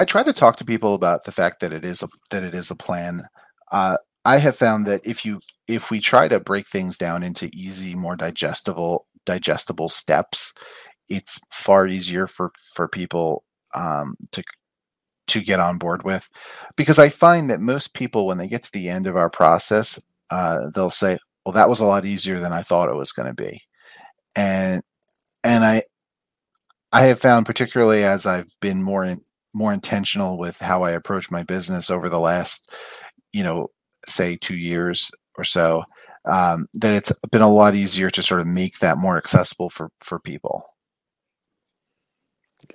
I 0.00 0.06
try 0.06 0.22
to 0.22 0.32
talk 0.32 0.56
to 0.56 0.64
people 0.64 0.94
about 0.94 1.24
the 1.24 1.32
fact 1.32 1.60
that 1.60 1.74
it 1.74 1.84
is 1.84 2.02
a 2.02 2.08
that 2.30 2.42
it 2.42 2.54
is 2.54 2.70
a 2.70 2.74
plan. 2.74 3.28
Uh, 3.70 3.98
I 4.24 4.38
have 4.38 4.56
found 4.56 4.86
that 4.86 5.02
if 5.04 5.22
you 5.22 5.40
if 5.68 5.90
we 5.90 6.00
try 6.00 6.28
to 6.28 6.40
break 6.40 6.66
things 6.66 6.96
down 6.96 7.24
into 7.24 7.50
easy, 7.52 7.94
more 7.94 8.16
digestible 8.16 9.06
digestible 9.26 9.90
steps, 9.90 10.54
it's 11.10 11.38
far 11.50 11.86
easier 11.86 12.26
for 12.26 12.52
for 12.72 12.88
people 12.88 13.44
um, 13.74 14.16
to 14.32 14.42
to 15.28 15.42
get 15.42 15.60
on 15.60 15.78
board 15.78 16.04
with 16.04 16.28
because 16.76 16.98
I 16.98 17.08
find 17.08 17.50
that 17.50 17.60
most 17.60 17.94
people 17.94 18.26
when 18.26 18.38
they 18.38 18.48
get 18.48 18.62
to 18.64 18.72
the 18.72 18.88
end 18.88 19.06
of 19.06 19.16
our 19.16 19.30
process 19.30 19.98
uh, 20.30 20.70
they'll 20.74 20.90
say, 20.90 21.18
"Well, 21.44 21.52
that 21.52 21.68
was 21.68 21.80
a 21.80 21.84
lot 21.84 22.04
easier 22.04 22.38
than 22.40 22.52
I 22.52 22.62
thought 22.62 22.88
it 22.88 22.96
was 22.96 23.12
going 23.12 23.28
to 23.28 23.34
be," 23.34 23.62
and 24.36 24.82
and 25.44 25.64
I 25.64 25.84
I 26.92 27.02
have 27.04 27.20
found 27.20 27.46
particularly 27.46 28.04
as 28.04 28.26
I've 28.26 28.48
been 28.60 28.82
more 28.82 29.04
in, 29.04 29.20
more 29.54 29.72
intentional 29.72 30.38
with 30.38 30.58
how 30.58 30.82
I 30.82 30.92
approach 30.92 31.30
my 31.30 31.42
business 31.42 31.90
over 31.90 32.08
the 32.08 32.20
last, 32.20 32.70
you 33.32 33.42
know, 33.42 33.68
say 34.08 34.36
two 34.36 34.56
years 34.56 35.10
or 35.36 35.44
so, 35.44 35.84
um, 36.26 36.66
that 36.74 36.92
it's 36.92 37.12
been 37.32 37.42
a 37.42 37.48
lot 37.52 37.74
easier 37.74 38.10
to 38.10 38.22
sort 38.22 38.40
of 38.40 38.46
make 38.46 38.78
that 38.80 38.98
more 38.98 39.16
accessible 39.16 39.70
for 39.70 39.90
for 40.00 40.18
people. 40.20 40.64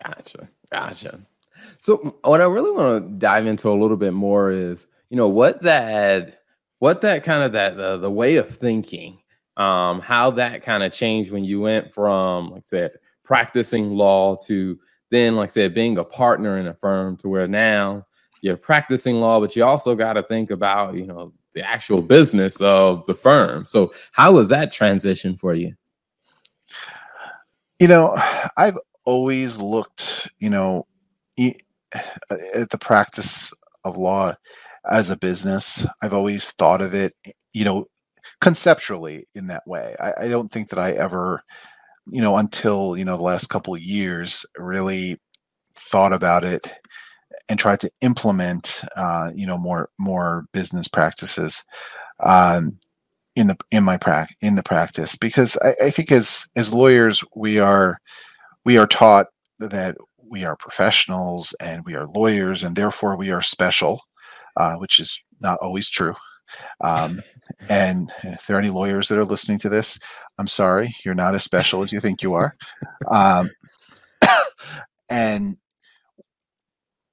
Gotcha, 0.03 0.50
gotcha. 0.72 1.20
So 1.80 2.15
what 2.24 2.41
I 2.41 2.46
really 2.46 2.72
want 2.72 3.03
to 3.03 3.10
dive 3.18 3.48
into 3.48 3.70
a 3.70 3.80
little 3.80 3.98
bit 3.98 4.13
more 4.13 4.51
is, 4.51 4.88
you 5.10 5.18
know, 5.18 5.27
what 5.27 5.62
that 5.63 6.41
what 6.80 7.01
that 7.01 7.24
kind 7.24 7.44
of 7.44 7.51
that 7.51 7.77
the, 7.77 7.98
the 7.98 8.12
way 8.12 8.38
of 8.38 8.56
thinking, 8.56 9.20
um, 9.58 10.00
how 10.00 10.32
that 10.32 10.63
kind 10.63 10.84
of 10.84 10.91
changed 10.91 11.32
when 11.32 11.44
you 11.44 11.62
went 11.62 11.94
from, 11.94 12.51
like 12.51 12.63
I 12.63 12.65
said, 12.65 12.91
practicing 13.24 13.91
law 13.91 14.36
to 14.48 14.80
then, 15.12 15.36
like 15.36 15.50
I 15.50 15.53
said, 15.53 15.74
being 15.74 15.98
a 15.98 16.03
partner 16.03 16.58
in 16.58 16.68
a 16.68 16.74
firm 16.74 17.18
to 17.18 17.30
where 17.30 17.48
now 17.48 18.06
you're 18.41 18.58
practicing 18.58 19.20
law, 19.20 19.39
but 19.39 19.56
you 19.56 19.63
also 19.63 19.94
got 19.96 20.13
to 20.13 20.24
think 20.24 20.50
about, 20.50 20.96
you 20.96 21.06
know, 21.06 21.34
the 21.53 21.62
actual 21.68 22.01
business 22.01 22.60
of 22.62 23.06
the 23.06 23.13
firm. 23.13 23.65
So 23.65 23.94
how 24.13 24.32
was 24.32 24.50
that 24.50 24.72
transition 24.72 25.36
for 25.36 25.53
you? 25.53 25.75
You 27.80 27.88
know, 27.89 28.18
I've 28.58 28.77
always 29.06 29.58
looked, 29.60 30.30
you 30.39 30.50
know, 30.50 30.88
at 31.93 32.69
the 32.69 32.77
practice 32.79 33.51
of 33.83 33.98
law 33.98 34.36
as 34.89 35.10
a 35.10 35.17
business. 35.17 35.86
I've 36.01 36.13
always 36.13 36.51
thought 36.51 36.81
of 36.81 36.93
it, 36.93 37.13
you 37.53 37.65
know, 37.65 37.86
conceptually 38.41 39.27
in 39.36 39.48
that 39.48 39.63
way. 39.67 39.95
I, 40.00 40.25
I 40.25 40.29
don't 40.29 40.51
think 40.51 40.69
that 40.69 40.79
I 40.79 40.91
ever, 40.93 41.43
you 42.07 42.21
know, 42.21 42.38
until 42.38 42.98
you 42.98 43.05
know 43.05 43.17
the 43.17 43.24
last 43.24 43.48
couple 43.50 43.75
of 43.75 43.81
years, 43.81 44.45
really 44.57 45.19
thought 45.75 46.13
about 46.13 46.43
it 46.43 46.71
and 47.50 47.60
tried 47.60 47.81
to 47.81 47.91
implement, 48.01 48.81
uh, 48.95 49.31
you 49.36 49.48
know, 49.48 49.57
more 49.57 49.89
more 50.00 50.45
business 50.53 50.88
practices. 50.88 51.63
Um, 52.21 52.79
in 53.36 53.48
the 53.48 53.57
in 53.71 53.83
my 53.83 53.98
prac 53.98 54.36
in 54.41 54.55
the 54.55 54.63
practice 54.63 55.15
because 55.15 55.57
I, 55.63 55.86
I 55.86 55.89
think 55.91 56.12
as 56.12 56.48
as 56.55 56.74
lawyers 56.74 57.24
we 57.36 57.60
are 57.60 57.98
we 58.65 58.77
are 58.77 58.88
taught 58.88 59.27
that 59.60 59.95
we 60.31 60.43
are 60.45 60.55
professionals 60.55 61.53
and 61.59 61.85
we 61.85 61.93
are 61.93 62.07
lawyers 62.07 62.63
and 62.63 62.75
therefore 62.75 63.15
we 63.15 63.29
are 63.29 63.41
special 63.41 64.01
uh, 64.57 64.75
which 64.75 65.00
is 65.00 65.21
not 65.39 65.59
always 65.61 65.89
true. 65.89 66.15
Um, 66.81 67.21
and 67.69 68.11
if 68.23 68.47
there 68.47 68.57
are 68.57 68.59
any 68.59 68.69
lawyers 68.69 69.07
that 69.07 69.17
are 69.17 69.25
listening 69.25 69.59
to 69.59 69.69
this, 69.69 70.00
I'm 70.38 70.47
sorry, 70.47 70.95
you're 71.05 71.13
not 71.13 71.35
as 71.35 71.43
special 71.43 71.83
as 71.83 71.91
you 71.91 72.00
think 72.00 72.21
you 72.21 72.33
are. 72.33 72.55
Um, 73.07 73.50
and 75.09 75.57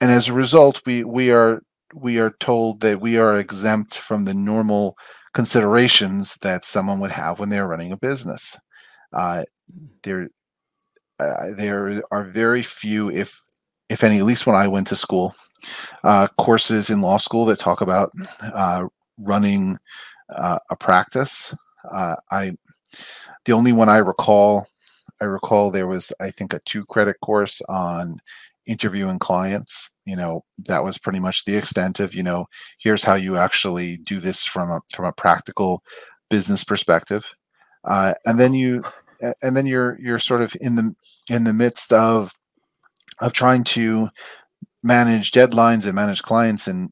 and 0.01 0.11
as 0.13 0.29
a 0.29 0.35
result, 0.35 0.81
we 0.87 1.05
we 1.05 1.31
are 1.31 1.61
we 1.95 2.19
are 2.19 2.35
told 2.41 2.81
that 2.81 3.01
we 3.01 3.19
are 3.19 3.39
exempt 3.39 3.99
from 3.99 4.25
the 4.25 4.35
normal 4.35 4.97
considerations 5.35 6.37
that 6.43 6.67
someone 6.67 7.01
would 7.01 7.11
have 7.11 7.39
when 7.39 7.49
they're 7.49 7.67
running 7.67 7.93
a 7.93 7.97
business. 7.97 8.57
Uh, 9.13 9.45
there, 10.03 10.29
uh, 11.19 11.47
there 11.57 12.03
are 12.11 12.25
very 12.25 12.63
few, 12.63 13.11
if 13.11 13.41
if 13.89 14.05
any, 14.05 14.19
at 14.19 14.25
least 14.25 14.47
when 14.47 14.57
I 14.57 14.69
went 14.69 14.87
to 14.89 14.97
school, 14.97 15.35
uh, 16.05 16.29
courses 16.39 16.91
in 16.91 17.01
law 17.01 17.17
school 17.17 17.47
that 17.47 17.59
talk 17.59 17.81
about 17.81 18.13
uh, 18.43 18.87
running 19.19 19.79
uh, 20.35 20.59
a 20.71 20.77
practice. 20.77 21.55
Uh, 21.91 22.17
I 22.31 22.53
the 23.45 23.53
only 23.53 23.73
one 23.73 23.89
I 23.89 23.99
recall, 23.99 24.67
I 25.21 25.25
recall 25.25 25.71
there 25.71 25.87
was 25.87 26.13
I 26.21 26.31
think 26.31 26.53
a 26.53 26.61
two 26.65 26.85
credit 26.87 27.17
course 27.21 27.61
on 27.69 28.21
interviewing 28.67 29.19
clients. 29.19 29.91
You 30.05 30.17
know 30.17 30.45
that 30.67 30.85
was 30.85 30.99
pretty 30.99 31.21
much 31.21 31.45
the 31.45 31.57
extent 31.57 32.01
of 32.01 32.15
you 32.15 32.23
know 32.23 32.47
here's 32.79 33.05
how 33.05 33.15
you 33.15 33.37
actually 33.37 33.99
do 33.99 34.21
this 34.21 34.45
from 34.45 34.71
a 34.71 34.81
from 34.93 35.05
a 35.07 35.13
practical 35.13 35.83
business 36.31 36.65
perspective, 36.65 37.35
uh, 37.85 38.15
and 38.27 38.39
then 38.39 38.55
you 38.55 38.85
and 39.43 39.57
then 39.57 39.67
you're 39.67 39.99
you're 40.01 40.19
sort 40.19 40.43
of 40.43 40.57
in 40.61 40.75
the 40.77 40.95
in 41.31 41.45
the 41.45 41.53
midst 41.53 41.93
of 41.93 42.33
of 43.21 43.33
trying 43.33 43.65
to 43.65 44.09
manage 44.85 45.33
deadlines 45.33 45.85
and 45.85 45.95
manage 45.95 46.23
clients 46.23 46.69
and 46.69 46.91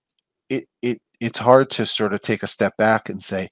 it 0.50 0.64
it 0.82 1.00
it's 1.20 1.38
hard 1.38 1.70
to 1.70 1.86
sort 1.86 2.12
of 2.12 2.20
take 2.22 2.42
a 2.42 2.48
step 2.48 2.76
back 2.76 3.08
and 3.08 3.22
say 3.22 3.48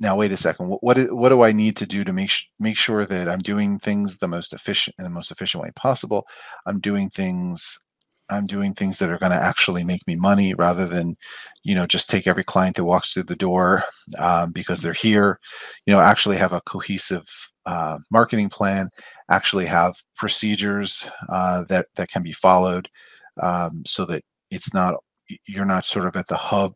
now 0.00 0.16
wait 0.16 0.32
a 0.32 0.36
second 0.36 0.68
what 0.68 0.82
what, 0.82 1.12
what 1.12 1.28
do 1.30 1.42
i 1.42 1.52
need 1.52 1.76
to 1.76 1.86
do 1.86 2.04
to 2.04 2.12
make 2.12 2.30
sh- 2.30 2.46
make 2.58 2.76
sure 2.76 3.06
that 3.06 3.28
i'm 3.28 3.38
doing 3.40 3.78
things 3.78 4.18
the 4.18 4.28
most 4.28 4.52
efficient 4.52 4.94
in 4.98 5.04
the 5.04 5.10
most 5.10 5.30
efficient 5.30 5.62
way 5.62 5.70
possible? 5.76 6.26
I'm 6.66 6.80
doing 6.80 7.10
things 7.10 7.78
i'm 8.32 8.46
doing 8.46 8.74
things 8.74 8.98
that 8.98 9.10
are 9.10 9.18
going 9.18 9.32
to 9.32 9.42
actually 9.42 9.84
make 9.84 10.06
me 10.06 10.16
money 10.16 10.54
rather 10.54 10.86
than 10.86 11.16
you 11.64 11.74
know 11.74 11.86
just 11.86 12.10
take 12.10 12.26
every 12.26 12.44
client 12.44 12.76
that 12.76 12.84
walks 12.84 13.12
through 13.12 13.22
the 13.24 13.36
door 13.36 13.84
um, 14.18 14.52
because 14.52 14.82
they're 14.82 14.92
here. 14.92 15.38
You 15.86 15.94
know 15.94 16.00
actually 16.00 16.36
have 16.36 16.52
a 16.52 16.62
cohesive 16.62 17.26
uh, 17.66 17.98
marketing 18.10 18.48
plan 18.48 18.88
actually 19.30 19.66
have 19.66 19.94
procedures 20.16 21.06
uh, 21.28 21.64
that 21.68 21.86
that 21.96 22.08
can 22.10 22.22
be 22.22 22.32
followed 22.32 22.88
um, 23.42 23.82
so 23.86 24.04
that 24.06 24.22
it's 24.50 24.74
not 24.74 24.94
you're 25.46 25.64
not 25.64 25.84
sort 25.84 26.06
of 26.06 26.16
at 26.16 26.26
the 26.28 26.36
hub 26.36 26.74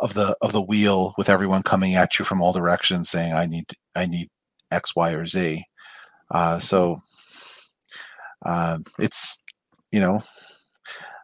of 0.00 0.14
the 0.14 0.36
of 0.40 0.52
the 0.52 0.62
wheel 0.62 1.14
with 1.18 1.28
everyone 1.28 1.62
coming 1.62 1.94
at 1.94 2.18
you 2.18 2.24
from 2.24 2.40
all 2.40 2.52
directions 2.52 3.10
saying 3.10 3.32
i 3.32 3.46
need 3.46 3.66
i 3.96 4.06
need 4.06 4.28
x 4.70 4.94
y 4.96 5.10
or 5.12 5.26
z. 5.26 5.64
Uh, 6.30 6.58
so 6.58 6.98
uh, 8.46 8.78
it's 8.98 9.36
you 9.92 10.00
know 10.00 10.22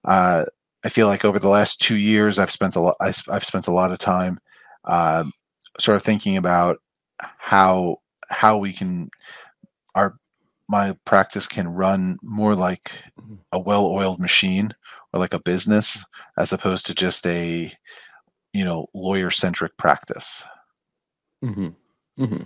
uh, 0.06 0.44
i 0.84 0.88
feel 0.88 1.06
like 1.06 1.24
over 1.24 1.38
the 1.38 1.48
last 1.48 1.80
two 1.80 1.96
years 1.96 2.38
i've 2.38 2.50
spent 2.50 2.76
a 2.76 2.80
lot 2.80 2.96
i've, 3.00 3.22
I've 3.30 3.44
spent 3.44 3.66
a 3.66 3.72
lot 3.72 3.92
of 3.92 3.98
time 3.98 4.38
um, 4.84 5.32
sort 5.78 5.96
of 5.96 6.02
thinking 6.02 6.36
about 6.36 6.78
how 7.38 7.98
how 8.28 8.58
we 8.58 8.72
can 8.72 9.10
our 9.94 10.16
my 10.68 10.96
practice 11.04 11.46
can 11.46 11.68
run 11.68 12.18
more 12.22 12.54
like 12.54 12.90
mm-hmm. 13.20 13.36
a 13.52 13.58
well-oiled 13.58 14.18
machine 14.18 14.74
or 15.12 15.20
like 15.20 15.34
a 15.34 15.38
business 15.40 16.04
as 16.36 16.52
opposed 16.52 16.86
to 16.86 16.94
just 16.94 17.26
a 17.26 17.72
you 18.52 18.64
know 18.64 18.86
lawyer-centric 18.94 19.76
practice 19.76 20.44
mm-hmm. 21.44 21.68
Mm-hmm. 22.22 22.42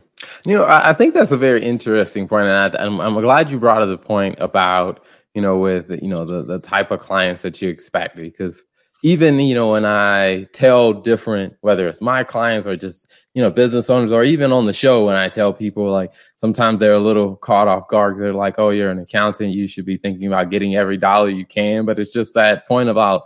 you 0.48 0.54
know 0.54 0.64
I, 0.64 0.90
I, 0.90 0.92
think 0.92 1.14
that's 1.14 1.32
a 1.32 1.36
very 1.36 1.64
interesting 1.64 2.28
point 2.28 2.48
and 2.48 2.76
I, 2.76 2.84
am 2.84 3.00
I'm, 3.00 3.16
I'm 3.16 3.22
glad 3.22 3.50
you 3.50 3.58
brought 3.58 3.82
up 3.82 3.88
the 3.88 3.98
point 3.98 4.36
about 4.38 5.04
you 5.34 5.42
know 5.42 5.58
with 5.58 5.90
you 5.90 6.08
know 6.08 6.24
the, 6.24 6.42
the 6.42 6.58
type 6.58 6.90
of 6.90 7.00
clients 7.00 7.42
that 7.42 7.60
you 7.60 7.68
expect 7.68 8.16
because 8.16 8.62
even 9.02 9.40
you 9.40 9.54
know 9.54 9.72
when 9.72 9.84
i 9.84 10.44
tell 10.52 10.92
different 10.92 11.54
whether 11.60 11.88
it's 11.88 12.00
my 12.00 12.22
clients 12.22 12.66
or 12.66 12.76
just 12.76 13.12
you 13.34 13.42
know 13.42 13.50
business 13.50 13.88
owners 13.88 14.12
or 14.12 14.22
even 14.24 14.52
on 14.52 14.66
the 14.66 14.72
show 14.72 15.06
when 15.06 15.16
i 15.16 15.28
tell 15.28 15.52
people 15.52 15.90
like 15.90 16.12
sometimes 16.36 16.80
they're 16.80 16.94
a 16.94 16.98
little 16.98 17.36
caught 17.36 17.68
off 17.68 17.88
guard 17.88 18.18
they're 18.18 18.34
like 18.34 18.58
oh 18.58 18.70
you're 18.70 18.90
an 18.90 18.98
accountant. 18.98 19.54
You 19.54 19.66
should 19.66 19.86
be 19.86 19.96
thinking 19.96 20.26
about 20.26 20.50
getting 20.50 20.76
every 20.76 20.96
dollar 20.96 21.28
you 21.28 21.44
can. 21.44 21.84
But 21.84 21.98
it's 21.98 22.12
just 22.12 22.34
that 22.34 22.66
point 22.66 22.88
about 22.88 23.24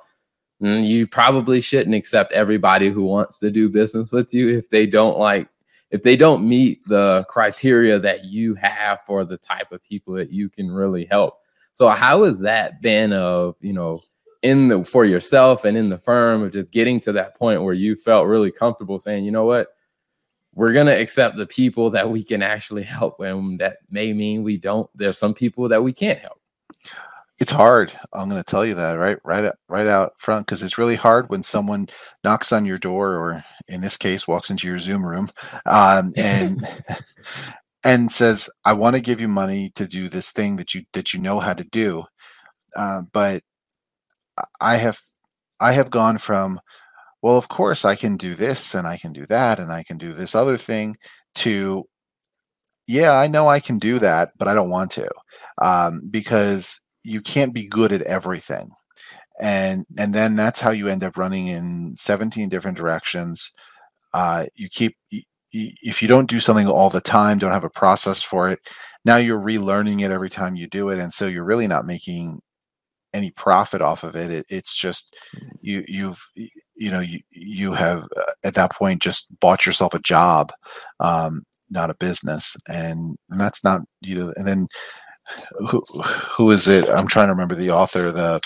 mm, 0.63 0.87
you 0.87 1.07
probably 1.07 1.61
shouldn't 1.61 1.95
accept 1.95 2.33
everybody 2.33 2.89
who 2.89 3.05
wants 3.05 3.39
to 3.41 3.51
do 3.51 3.69
business 3.69 4.13
with 4.13 4.33
you 4.33 4.57
if 4.57 4.71
they 4.71 4.87
don't 4.87 5.19
like 5.19 5.49
if 5.91 6.03
they 6.03 6.17
don't 6.17 6.49
meet 6.49 6.83
the 6.89 7.25
criteria 7.29 7.99
that 8.01 8.25
you 8.25 8.55
have 8.55 9.01
for 9.07 9.25
the 9.25 9.37
type 9.37 9.71
of 9.71 9.83
people 9.85 10.15
that 10.15 10.33
you 10.33 10.49
can 10.49 10.71
really 10.71 11.05
help 11.05 11.39
so 11.75 11.89
how 11.89 12.23
has 12.23 12.41
that 12.41 12.81
been 12.81 13.13
of 13.13 13.57
you 13.61 13.75
know 13.75 14.03
in 14.43 14.69
the 14.69 14.85
for 14.85 15.05
yourself 15.05 15.65
and 15.65 15.77
in 15.77 15.91
the 15.91 15.99
firm 15.99 16.43
of 16.43 16.53
just 16.53 16.71
getting 16.71 17.01
to 17.01 17.13
that 17.13 17.37
point 17.37 17.63
where 17.63 17.75
you 17.75 17.97
felt 17.97 18.27
really 18.27 18.51
comfortable 18.51 18.99
saying, 18.99 19.25
you 19.25 19.31
know 19.33 19.45
what, 19.45 19.69
we're 20.55 20.73
gonna 20.73 20.93
accept 20.93 21.37
the 21.37 21.47
people 21.47 21.91
that 21.91 22.09
we 22.09 22.23
can 22.23 22.43
actually 22.43 22.85
help, 22.85 23.21
and 23.21 23.59
that 23.61 23.79
may 23.91 24.13
mean 24.13 24.43
we 24.43 24.57
don't. 24.57 24.89
There's 24.95 25.19
some 25.19 25.35
people 25.35 25.69
that 25.69 25.83
we 25.83 25.93
can't 25.93 26.19
help. 26.19 26.41
It's 27.41 27.51
hard. 27.51 27.93
I'm 28.13 28.31
going 28.31 28.43
to 28.43 28.49
tell 28.49 28.65
you 28.65 28.75
that 28.77 28.93
right, 28.93 29.19
right, 29.25 29.53
right 29.69 29.87
out 29.89 30.15
front, 30.19 30.47
because 30.47 30.63
it's 30.63 30.79
really 30.79 30.95
hard 30.95 31.29
when 31.29 31.43
someone 31.43 31.89
knocks 32.23 32.53
on 32.53 32.65
your 32.65 32.79
door, 32.79 33.15
or 33.17 33.45
in 33.67 33.81
this 33.81 33.97
case, 33.97 34.29
walks 34.29 34.51
into 34.51 34.69
your 34.69 34.79
Zoom 34.79 35.05
room, 35.05 35.29
um, 35.67 36.13
and 36.17 36.65
and 37.85 38.13
says, 38.13 38.49
"I 38.65 38.73
want 38.75 38.97
to 38.97 39.03
give 39.03 39.21
you 39.21 39.29
money 39.29 39.71
to 39.77 39.87
do 39.87 40.09
this 40.09 40.31
thing 40.33 40.57
that 40.57 40.75
you 40.75 40.85
that 40.95 41.15
you 41.15 41.21
know 41.21 41.41
how 41.41 41.55
to 41.55 41.65
do, 41.65 42.05
uh, 42.77 43.03
but 43.13 43.43
I 44.61 44.77
have 44.77 44.99
I 45.61 45.73
have 45.73 45.91
gone 45.91 46.19
from 46.19 46.61
well, 47.23 47.39
of 47.39 47.49
course 47.49 47.85
I 47.85 47.97
can 47.97 48.17
do 48.19 48.35
this 48.35 48.75
and 48.75 48.87
I 48.87 48.99
can 48.99 49.13
do 49.13 49.27
that 49.27 49.59
and 49.61 49.73
I 49.73 49.83
can 49.85 49.99
do 49.99 50.13
this 50.15 50.35
other 50.35 50.59
thing 50.59 50.97
to 51.37 51.87
yeah, 52.87 53.13
I 53.13 53.27
know 53.29 53.49
I 53.49 53.61
can 53.61 53.79
do 53.79 53.99
that, 54.01 54.33
but 54.39 54.49
I 54.49 54.55
don't 54.55 54.71
want 54.71 54.91
to 54.93 55.09
um, 55.63 56.03
because 56.11 56.81
you 57.03 57.21
can't 57.23 57.55
be 57.55 57.67
good 57.67 57.93
at 57.93 58.03
everything, 58.03 58.71
and 59.41 59.87
and 59.99 60.15
then 60.15 60.37
that's 60.37 60.61
how 60.61 60.71
you 60.73 60.89
end 60.89 61.05
up 61.05 61.17
running 61.19 61.49
in 61.49 61.97
17 61.99 62.49
different 62.51 62.77
directions, 62.79 63.51
uh, 64.15 64.47
you 64.57 64.69
keep 64.71 64.97
if 65.55 66.03
you 66.03 66.09
don't 66.09 66.29
do 66.29 66.41
something 66.41 66.67
all 66.67 66.91
the 66.91 67.01
time, 67.01 67.39
don't 67.39 67.53
have 67.53 67.65
a 67.65 67.71
process 67.71 68.23
for 68.23 68.51
it, 68.51 68.61
now 69.05 69.17
you're 69.17 69.41
relearning 69.41 70.03
it 70.03 70.11
every 70.11 70.31
time 70.31 70.57
you 70.57 70.67
do 70.67 70.89
it, 70.91 70.99
and 70.99 71.13
so 71.13 71.27
you're 71.27 71.45
really 71.45 71.67
not 71.67 71.87
making 71.87 72.41
any 73.13 73.31
profit 73.31 73.81
off 73.81 74.03
of 74.03 74.17
it. 74.17 74.31
it 74.31 74.47
it's 74.49 74.77
just 74.77 75.15
mm. 75.37 75.49
you 75.61 75.85
you've 75.87 76.21
you 76.35 76.91
know 76.91 77.01
you 77.01 77.21
you 77.31 77.73
have 77.73 78.05
uh, 78.17 78.33
at 78.43 78.55
that 78.55 78.73
point 78.73 79.01
just 79.01 79.29
bought 79.41 79.65
yourself 79.65 79.95
a 79.95 80.01
job, 80.01 80.53
um, 81.01 81.45
not 81.71 81.91
a 81.91 81.95
business, 81.95 82.57
and, 82.69 83.17
and 83.31 83.41
that's 83.41 83.63
not 83.65 83.83
you 84.01 84.17
know. 84.19 84.33
And 84.37 84.47
then 84.47 84.69
who 85.69 85.83
who 86.37 86.51
is 86.51 86.67
it? 86.69 86.89
I'm 86.91 87.07
trying 87.07 87.29
to 87.29 87.33
remember 87.33 87.55
the 87.55 87.71
author 87.71 88.11
the 88.11 88.41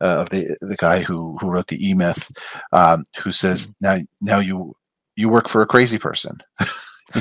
uh, 0.00 0.04
of 0.20 0.30
the 0.30 0.56
the 0.60 0.76
guy 0.76 1.02
who 1.02 1.36
who 1.38 1.50
wrote 1.50 1.68
the 1.68 1.88
E 1.88 1.94
Myth, 1.94 2.30
um, 2.72 3.04
who 3.22 3.30
says 3.30 3.66
mm. 3.66 3.74
now 3.80 3.98
now 4.20 4.38
you 4.38 4.74
you 5.16 5.28
work 5.28 5.48
for 5.48 5.62
a 5.62 5.66
crazy 5.66 5.98
person. 5.98 6.38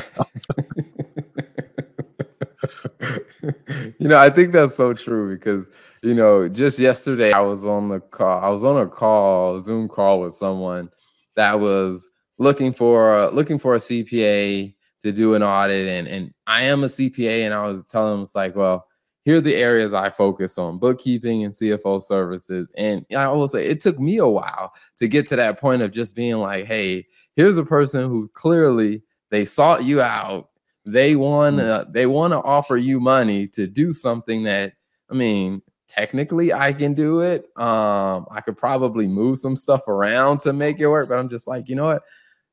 you 4.00 4.08
know, 4.08 4.18
I 4.18 4.30
think 4.30 4.52
that's 4.52 4.76
so 4.76 4.94
true 4.94 5.36
because 5.36 5.68
you 6.04 6.14
know, 6.14 6.50
just 6.50 6.80
yesterday 6.80 7.32
I 7.32 7.40
was 7.40 7.64
on 7.64 7.88
the 7.88 8.02
call. 8.02 8.44
I 8.44 8.50
was 8.50 8.64
on 8.64 8.78
a 8.78 8.88
call, 8.88 9.62
Zoom 9.62 9.88
call 9.88 10.20
with 10.20 10.34
someone 10.34 10.90
that 11.36 11.60
was 11.60 12.12
looking 12.38 12.74
for 12.74 13.30
looking 13.32 13.58
for 13.58 13.76
a 13.76 13.80
CPA 13.80 14.76
to 15.02 15.12
do 15.12 15.34
an 15.34 15.44
audit, 15.44 15.88
and 15.88 16.08
and 16.08 16.34
I 16.46 16.64
am 16.64 16.84
a 16.84 16.88
CPA, 16.88 17.46
and 17.46 17.54
I 17.54 17.66
was 17.66 17.86
telling 17.86 18.16
them 18.16 18.24
it's 18.24 18.36
like, 18.36 18.56
well, 18.56 18.86
here 19.24 19.38
are 19.38 19.42
the 19.42 19.56
areas 19.56 19.94
I 19.94 20.10
focus 20.10 20.58
on: 20.58 20.78
bookkeeping 20.78 21.46
and 21.46 21.54
CFO 21.54 22.04
services. 22.04 22.68
And 22.76 23.06
I 23.16 23.30
will 23.30 23.48
say 23.48 23.66
it 23.66 23.80
took 23.80 23.98
me 23.98 24.18
a 24.18 24.28
while 24.28 24.74
to 24.98 25.08
get 25.08 25.28
to 25.28 25.38
that 25.38 25.58
point 25.58 25.82
of 25.82 25.92
just 25.92 26.16
being 26.16 26.36
like, 26.36 26.66
hey, 26.66 27.08
here's 27.36 27.58
a 27.58 27.66
person 27.66 28.10
who 28.10 28.28
clearly 28.30 29.04
they 29.30 29.46
sought 29.46 29.84
you 29.84 30.02
out 30.02 30.50
they 30.86 31.16
want 31.16 31.58
to 31.58 31.63
mm. 31.63 31.94
they 31.94 32.06
want 32.06 32.34
to 32.34 32.42
offer 32.42 32.75
you 32.75 33.00
money 33.00 33.48
to 33.48 33.68
do 33.68 33.94
something 33.94 34.44
that 34.44 34.74
I 35.10 35.13
mean, 35.13 35.62
technically 35.88 36.52
I 36.52 36.74
can 36.74 36.94
do 36.94 37.22
it. 37.22 37.46
Um, 37.58 38.25
I 38.32 38.42
could 38.42 38.58
probably 38.58 39.08
move 39.08 39.40
some 39.40 39.56
stuff 39.56 39.88
around 39.88 40.42
to 40.42 40.54
make 40.54 40.80
it 40.80 40.88
work, 40.88 41.10
but 41.10 41.20
I'm 41.20 41.30
just 41.30 41.48
like, 41.48 41.70
you 41.70 41.75
know 41.75 41.86
what? 41.86 42.04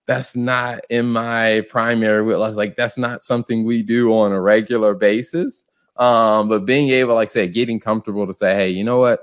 That's 0.06 0.36
not 0.36 0.80
in 0.90 1.06
my 1.12 1.62
primary 1.68 2.22
wheelhouse. 2.22 2.56
Like 2.56 2.76
that's 2.76 2.98
not 2.98 3.22
something 3.22 3.64
we 3.64 3.82
do 3.82 4.12
on 4.12 4.32
a 4.32 4.40
regular 4.40 4.94
basis. 4.94 5.66
Um, 5.96 6.48
but 6.48 6.64
being 6.64 6.88
able, 6.90 7.14
like 7.14 7.28
I 7.28 7.32
said, 7.32 7.52
getting 7.52 7.80
comfortable 7.80 8.26
to 8.26 8.34
say, 8.34 8.54
hey, 8.54 8.70
you 8.70 8.84
know 8.84 8.98
what? 8.98 9.20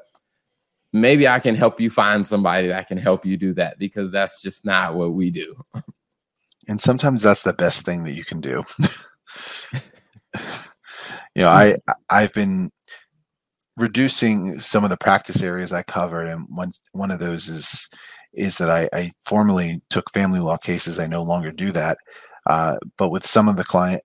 Maybe 0.93 1.27
I 1.27 1.39
can 1.39 1.55
help 1.55 1.79
you 1.81 1.89
find 1.89 2.25
somebody 2.25 2.67
that 2.69 2.87
can 2.87 2.97
help 2.97 3.25
you 3.25 3.37
do 3.37 3.53
that 3.55 3.77
because 3.77 4.11
that's 4.11 4.41
just 4.41 4.65
not 4.65 4.95
what 4.95 5.13
we 5.13 5.29
do. 5.29 5.55
and 6.67 6.81
sometimes 6.81 7.21
that's 7.21 7.43
the 7.43 7.53
best 7.53 7.81
thing 7.81 8.03
that 8.03 8.13
you 8.13 8.25
can 8.25 8.39
do. 8.41 8.63
You 11.35 11.43
know 11.43 11.49
i 11.49 11.75
i've 12.09 12.33
been 12.33 12.71
reducing 13.77 14.59
some 14.59 14.83
of 14.83 14.89
the 14.89 14.97
practice 14.97 15.43
areas 15.43 15.71
i 15.71 15.83
covered 15.83 16.25
and 16.25 16.47
one 16.49 16.71
one 16.93 17.11
of 17.11 17.19
those 17.19 17.47
is 17.47 17.87
is 18.33 18.57
that 18.57 18.71
i 18.71 18.89
i 18.91 19.11
formerly 19.23 19.81
took 19.91 20.11
family 20.13 20.39
law 20.39 20.57
cases. 20.57 20.99
I 20.99 21.05
no 21.05 21.21
longer 21.21 21.51
do 21.51 21.71
that. 21.73 21.99
Uh, 22.47 22.77
but 22.97 23.09
with 23.09 23.27
some 23.27 23.47
of 23.47 23.55
the 23.55 23.63
client 23.63 24.01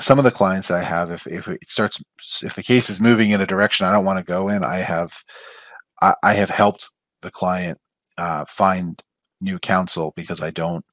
some 0.00 0.18
of 0.18 0.24
the 0.24 0.30
clients 0.30 0.68
that 0.68 0.78
i 0.78 0.82
have 0.82 1.10
if 1.10 1.26
if 1.26 1.46
it 1.46 1.68
starts 1.68 2.02
if 2.42 2.54
the 2.54 2.62
case 2.62 2.88
is 2.88 3.00
moving 3.00 3.30
in 3.30 3.40
a 3.42 3.46
direction 3.46 3.84
i 3.84 3.92
don't 3.92 4.06
want 4.06 4.18
to 4.18 4.24
go 4.24 4.48
in 4.48 4.64
i 4.64 4.78
have 4.78 5.12
i, 6.02 6.14
I 6.24 6.34
have 6.34 6.50
helped 6.50 6.90
the 7.22 7.32
client 7.32 7.78
uh, 8.18 8.46
find 8.48 9.02
new 9.40 9.58
counsel 9.60 10.12
because 10.16 10.42
i 10.42 10.50
don't 10.52 10.84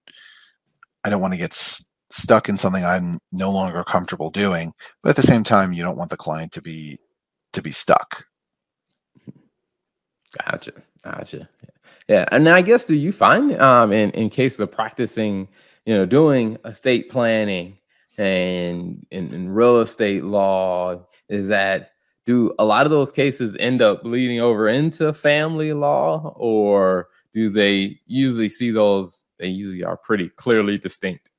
I 1.04 1.10
don't 1.10 1.22
want 1.22 1.34
to 1.34 1.40
get 1.40 1.54
s- 1.54 1.86
stuck 2.12 2.50
in 2.50 2.58
something 2.58 2.86
I'm 2.86 3.20
no 3.32 3.52
longer 3.52 3.84
comfortable 3.84 4.30
doing. 4.30 4.74
But 5.02 5.12
at 5.12 5.16
the 5.16 5.24
same 5.24 5.44
time, 5.44 5.74
you 5.74 5.84
don't 5.84 5.98
want 5.98 6.12
the 6.12 6.18
client 6.18 6.52
to 6.54 6.62
be 6.62 7.00
to 7.54 7.62
be 7.62 7.72
stuck. 7.72 8.26
Gotcha, 10.46 10.74
gotcha. 11.04 11.50
Yeah, 12.08 12.26
and 12.32 12.50
I 12.50 12.62
guess 12.62 12.86
do 12.86 12.96
you 12.96 13.12
find 13.12 13.60
um, 13.62 13.94
in 13.94 14.12
in 14.12 14.30
case 14.30 14.60
of 14.60 14.72
practicing, 14.72 15.50
you 15.86 15.96
know, 15.96 16.06
doing 16.06 16.58
estate 16.66 17.10
planning 17.10 17.80
and 18.18 19.06
in, 19.12 19.34
in 19.34 19.50
real 19.50 19.80
estate 19.80 20.24
law, 20.24 21.06
is 21.30 21.48
that 21.50 21.92
do 22.30 22.54
a 22.60 22.64
lot 22.64 22.86
of 22.86 22.92
those 22.92 23.12
cases 23.12 23.58
end 23.60 23.82
up 23.82 24.04
bleeding 24.04 24.40
over 24.40 24.70
into 24.70 25.12
family 25.14 25.74
law, 25.74 26.32
or 26.38 27.10
do 27.34 27.50
they 27.50 28.00
usually 28.06 28.50
see 28.50 28.70
those 28.70 29.26
they 29.40 29.48
usually 29.48 29.84
are 29.84 29.98
pretty 29.98 30.30
clearly 30.30 30.78
distinct. 30.78 31.30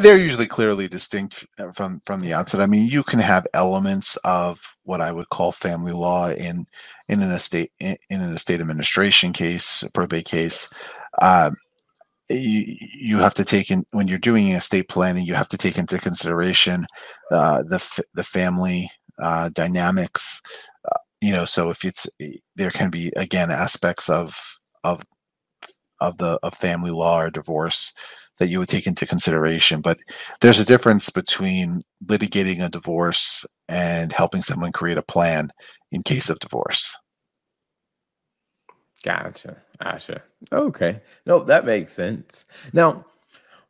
they're 0.00 0.18
usually 0.18 0.48
clearly 0.48 0.88
distinct 0.88 1.46
uh, 1.60 1.70
from 1.72 2.00
from 2.04 2.20
the 2.20 2.34
outset. 2.34 2.60
I 2.60 2.66
mean, 2.66 2.88
you 2.88 3.04
can 3.04 3.20
have 3.20 3.46
elements 3.54 4.16
of 4.24 4.60
what 4.82 5.00
I 5.00 5.12
would 5.12 5.28
call 5.28 5.52
family 5.52 5.92
law 5.92 6.30
in 6.30 6.66
in 7.08 7.22
an 7.22 7.30
estate 7.30 7.70
in, 7.78 7.96
in 8.10 8.20
an 8.20 8.34
estate 8.34 8.60
administration 8.60 9.32
case, 9.32 9.84
probate 9.94 10.24
case. 10.24 10.68
Uh, 11.22 11.52
you, 12.28 12.76
you 12.80 13.18
have 13.18 13.34
to 13.34 13.44
take 13.44 13.70
in 13.70 13.86
when 13.92 14.08
you're 14.08 14.18
doing 14.18 14.48
estate 14.48 14.88
planning. 14.88 15.24
You 15.24 15.34
have 15.34 15.48
to 15.48 15.56
take 15.56 15.78
into 15.78 15.98
consideration 15.98 16.86
uh, 17.30 17.62
the 17.62 18.02
the 18.14 18.24
family 18.24 18.90
uh, 19.20 19.48
dynamics. 19.50 20.40
Uh, 20.84 20.98
you 21.20 21.32
know, 21.32 21.44
so 21.44 21.70
if 21.70 21.84
it's 21.84 22.06
there 22.56 22.70
can 22.70 22.90
be 22.90 23.12
again 23.16 23.50
aspects 23.50 24.08
of 24.08 24.38
of 24.84 25.02
of 26.00 26.16
the 26.18 26.38
of 26.42 26.54
family 26.54 26.90
law 26.90 27.20
or 27.20 27.30
divorce 27.30 27.92
that 28.38 28.48
you 28.48 28.58
would 28.58 28.68
take 28.68 28.86
into 28.86 29.06
consideration. 29.06 29.80
But 29.80 29.98
there's 30.40 30.60
a 30.60 30.64
difference 30.64 31.10
between 31.10 31.80
litigating 32.06 32.64
a 32.64 32.68
divorce 32.68 33.44
and 33.68 34.12
helping 34.12 34.42
someone 34.42 34.72
create 34.72 34.98
a 34.98 35.02
plan 35.02 35.50
in 35.90 36.02
case 36.02 36.30
of 36.30 36.38
divorce. 36.38 36.94
Gotcha. 39.02 39.56
Gotcha. 39.82 40.22
Okay. 40.52 41.00
No, 41.26 41.44
that 41.44 41.64
makes 41.64 41.92
sense. 41.92 42.44
Now, 42.72 43.04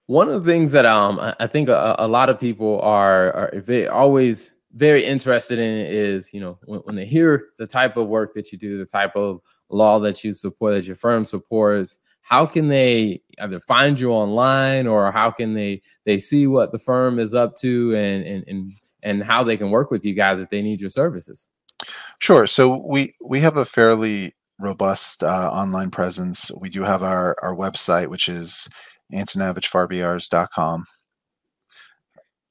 one 0.07 0.29
of 0.31 0.43
the 0.45 0.51
things 0.51 0.73
that 0.73 0.87
um 0.87 1.21
I 1.21 1.47
think 1.47 1.69
a, 1.69 1.97
a 1.99 2.09
lot 2.09 2.31
of 2.31 2.41
people 2.41 2.81
are 2.81 3.33
are 3.33 3.63
they 3.67 3.87
always 3.87 4.53
very 4.79 5.05
interested 5.05 5.59
in 5.59 5.87
is 5.87 6.33
you 6.33 6.41
know 6.41 6.59
when, 6.65 6.81
when 6.81 6.95
they 6.95 7.05
hear 7.05 7.49
the 7.59 7.67
type 7.67 7.97
of 7.97 8.07
work 8.07 8.33
that 8.35 8.53
you 8.53 8.59
do, 8.59 8.79
the 8.79 8.87
type 8.87 9.17
of 9.17 9.41
law 9.69 9.99
that 9.99 10.25
you 10.25 10.33
support, 10.33 10.75
that 10.75 10.85
your 10.87 10.97
firm 10.97 11.25
supports, 11.25 11.99
how 12.23 12.47
can 12.47 12.69
they 12.69 13.21
either 13.41 13.61
find 13.61 13.99
you 13.99 14.13
online 14.13 14.87
or 14.87 15.11
how 15.11 15.31
can 15.31 15.55
they 15.55 15.83
they 16.05 16.19
see 16.19 16.47
what 16.47 16.73
the 16.73 16.79
firm 16.79 17.19
is 17.19 17.35
up 17.35 17.57
to 17.57 17.95
and 17.97 18.25
and 18.25 18.45
and, 18.47 18.73
and 19.03 19.23
how 19.25 19.43
they 19.43 19.57
can 19.57 19.71
work 19.71 19.91
with 19.91 20.05
you 20.05 20.15
guys 20.15 20.41
if 20.41 20.49
they 20.49 20.63
need 20.63 20.81
your 20.81 20.91
services? 20.91 21.47
Sure. 22.21 22.47
So 22.47 22.77
we 22.87 23.15
we 23.25 23.41
have 23.41 23.57
a 23.57 23.65
fairly 23.65 24.35
robust 24.61 25.23
uh, 25.23 25.51
online 25.51 25.91
presence. 25.91 26.51
We 26.57 26.71
do 26.71 26.83
have 26.83 27.03
our 27.03 27.37
our 27.43 27.55
website 27.55 28.09
which 28.09 28.29
is 28.29 28.69
antonavichfarbiars.com 29.13 30.85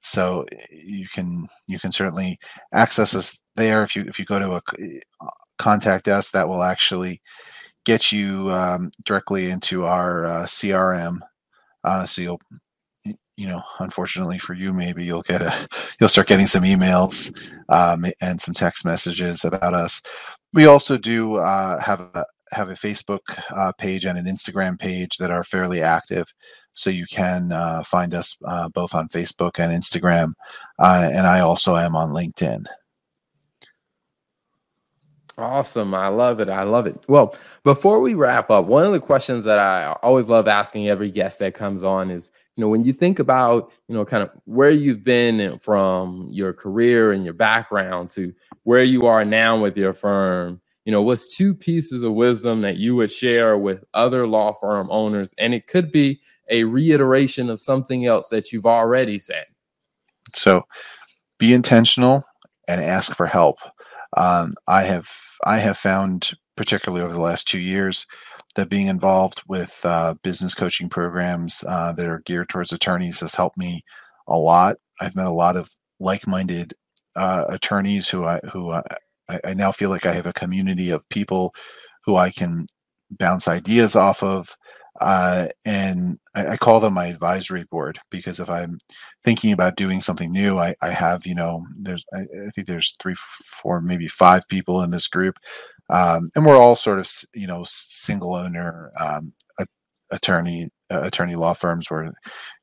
so 0.07 0.45
you 0.71 1.07
can 1.07 1.47
you 1.67 1.79
can 1.79 1.91
certainly 1.91 2.39
access 2.73 3.13
us 3.13 3.39
there 3.55 3.83
if 3.83 3.95
you 3.95 4.03
if 4.07 4.19
you 4.19 4.25
go 4.25 4.39
to 4.39 4.53
a 4.53 4.61
contact 5.57 6.07
us 6.07 6.31
that 6.31 6.47
will 6.47 6.63
actually 6.63 7.21
get 7.85 8.11
you 8.11 8.51
um, 8.51 8.91
directly 9.05 9.49
into 9.49 9.85
our 9.85 10.25
uh, 10.25 10.43
CRM. 10.43 11.19
Uh, 11.83 12.05
so 12.05 12.21
you'll, 12.21 12.41
you 13.37 13.47
know, 13.47 13.61
unfortunately 13.79 14.37
for 14.39 14.53
you, 14.53 14.73
maybe 14.73 15.05
you'll 15.05 15.21
get 15.21 15.41
a, 15.41 15.67
you'll 15.99 16.09
start 16.09 16.27
getting 16.27 16.47
some 16.47 16.63
emails 16.63 17.33
um, 17.69 18.05
and 18.21 18.41
some 18.41 18.53
text 18.53 18.85
messages 18.85 19.45
about 19.45 19.73
us. 19.73 20.01
We 20.53 20.65
also 20.65 20.97
do 20.97 21.35
uh, 21.35 21.79
have 21.81 22.01
a 22.01 22.25
have 22.51 22.69
a 22.69 22.73
Facebook 22.73 23.19
uh, 23.51 23.73
page 23.77 24.05
and 24.05 24.17
an 24.17 24.25
Instagram 24.25 24.79
page 24.79 25.17
that 25.17 25.31
are 25.31 25.43
fairly 25.43 25.81
active. 25.81 26.25
So 26.77 26.89
you 26.89 27.05
can 27.07 27.51
uh, 27.51 27.83
find 27.83 28.13
us 28.13 28.37
uh, 28.45 28.69
both 28.69 28.93
on 28.93 29.09
Facebook 29.09 29.59
and 29.59 29.71
Instagram, 29.71 30.33
and 30.79 31.25
I 31.25 31.39
also 31.39 31.75
am 31.75 31.95
on 31.95 32.11
LinkedIn. 32.11 32.65
Awesome. 35.39 35.93
I 35.93 36.07
love 36.07 36.39
it. 36.39 36.49
I 36.49 36.63
love 36.63 36.87
it. 36.87 37.03
Well, 37.07 37.35
before 37.63 37.99
we 37.99 38.15
wrap 38.15 38.49
up, 38.49 38.65
one 38.65 38.83
of 38.83 38.91
the 38.91 38.99
questions 38.99 39.43
that 39.43 39.59
I 39.59 39.95
always 40.01 40.27
love 40.27 40.47
asking 40.47 40.87
every 40.87 41.11
guest 41.11 41.37
that 41.39 41.53
comes 41.53 41.83
on 41.83 42.09
is, 42.09 42.31
you 42.55 42.61
know, 42.61 42.69
when 42.69 42.83
you 42.83 42.91
think 42.91 43.19
about, 43.19 43.71
you 43.87 43.93
know, 43.93 44.03
kind 44.03 44.23
of 44.23 44.31
where 44.45 44.71
you've 44.71 45.03
been 45.03 45.59
from 45.59 46.27
your 46.31 46.53
career 46.53 47.11
and 47.11 47.23
your 47.23 47.35
background 47.35 48.09
to 48.11 48.33
where 48.63 48.83
you 48.83 49.05
are 49.05 49.23
now 49.23 49.61
with 49.61 49.77
your 49.77 49.93
firm, 49.93 50.59
you 50.85 50.91
know, 50.91 51.03
what's 51.03 51.35
two 51.35 51.53
pieces 51.53 52.01
of 52.01 52.13
wisdom 52.13 52.61
that 52.61 52.77
you 52.77 52.95
would 52.95 53.11
share 53.11 53.59
with 53.59 53.83
other 53.93 54.25
law 54.25 54.53
firm 54.53 54.87
owners? 54.89 55.35
And 55.37 55.53
it 55.53 55.67
could 55.67 55.91
be 55.91 56.19
a 56.49 56.63
reiteration 56.63 57.49
of 57.49 57.59
something 57.59 58.05
else 58.05 58.29
that 58.29 58.51
you've 58.51 58.65
already 58.65 59.17
said. 59.17 59.45
So 60.33 60.63
be 61.39 61.53
intentional 61.53 62.23
and 62.67 62.81
ask 62.81 63.15
for 63.15 63.27
help. 63.27 63.59
Um, 64.15 64.51
I 64.67 64.83
have 64.83 65.09
I 65.45 65.57
have 65.57 65.77
found, 65.77 66.31
particularly 66.55 67.03
over 67.03 67.13
the 67.13 67.21
last 67.21 67.47
two 67.47 67.59
years, 67.59 68.05
that 68.55 68.69
being 68.69 68.87
involved 68.87 69.43
with 69.47 69.79
uh, 69.83 70.15
business 70.23 70.53
coaching 70.53 70.89
programs 70.89 71.63
uh, 71.67 71.91
that 71.93 72.07
are 72.07 72.23
geared 72.25 72.49
towards 72.49 72.73
attorneys 72.73 73.19
has 73.19 73.35
helped 73.35 73.57
me 73.57 73.83
a 74.27 74.37
lot. 74.37 74.77
I've 74.99 75.15
met 75.15 75.27
a 75.27 75.31
lot 75.31 75.55
of 75.55 75.69
like-minded 75.99 76.73
uh, 77.15 77.45
attorneys 77.49 78.09
who 78.09 78.25
I 78.25 78.39
who 78.51 78.71
I, 78.71 78.81
I 79.45 79.53
now 79.53 79.71
feel 79.71 79.89
like 79.89 80.05
I 80.05 80.13
have 80.13 80.25
a 80.25 80.33
community 80.33 80.89
of 80.89 81.07
people 81.09 81.53
who 82.05 82.15
I 82.15 82.31
can 82.31 82.67
bounce 83.11 83.47
ideas 83.47 83.95
off 83.95 84.23
of. 84.23 84.55
Uh, 84.99 85.47
and 85.65 86.17
I, 86.33 86.47
I, 86.49 86.57
call 86.57 86.79
them 86.79 86.93
my 86.93 87.05
advisory 87.05 87.63
board 87.65 87.99
because 88.09 88.39
if 88.39 88.49
I'm 88.49 88.79
thinking 89.23 89.51
about 89.51 89.75
doing 89.75 90.01
something 90.01 90.31
new, 90.31 90.57
I, 90.57 90.75
I 90.81 90.89
have, 90.89 91.27
you 91.27 91.35
know, 91.35 91.63
there's, 91.79 92.03
I, 92.13 92.21
I, 92.21 92.49
think 92.55 92.67
there's 92.67 92.93
three, 92.99 93.13
four, 93.15 93.79
maybe 93.79 94.07
five 94.07 94.47
people 94.47 94.81
in 94.81 94.89
this 94.89 95.07
group. 95.07 95.35
Um, 95.89 96.29
and 96.35 96.45
we're 96.45 96.57
all 96.57 96.75
sort 96.75 96.97
of, 96.97 97.07
you 97.35 97.45
know, 97.45 97.63
single 97.67 98.35
owner, 98.35 98.91
um, 98.99 99.33
attorney, 100.09 100.69
uh, 100.89 101.01
attorney 101.01 101.35
law 101.35 101.53
firms 101.53 101.91
where 101.91 102.05
you 102.05 102.11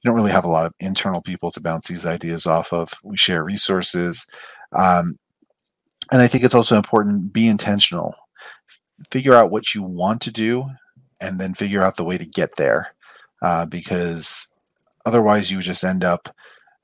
don't 0.04 0.14
really 0.14 0.32
have 0.32 0.46
a 0.46 0.50
lot 0.50 0.66
of 0.66 0.72
internal 0.80 1.22
people 1.22 1.52
to 1.52 1.60
bounce 1.60 1.88
these 1.88 2.06
ideas 2.06 2.46
off 2.46 2.72
of. 2.72 2.90
We 3.04 3.16
share 3.16 3.44
resources. 3.44 4.26
Um, 4.72 5.16
and 6.10 6.20
I 6.20 6.26
think 6.26 6.42
it's 6.42 6.54
also 6.54 6.76
important, 6.76 7.32
be 7.32 7.46
intentional 7.46 8.14
figure 9.10 9.34
out 9.34 9.50
what 9.50 9.74
you 9.74 9.82
want 9.82 10.20
to 10.22 10.30
do 10.30 10.66
and 11.24 11.40
then 11.40 11.54
figure 11.54 11.82
out 11.82 11.96
the 11.96 12.04
way 12.04 12.18
to 12.18 12.26
get 12.26 12.54
there 12.56 12.94
uh, 13.42 13.64
because 13.66 14.46
otherwise 15.06 15.50
you 15.50 15.60
just 15.60 15.84
end 15.84 16.04
up 16.04 16.28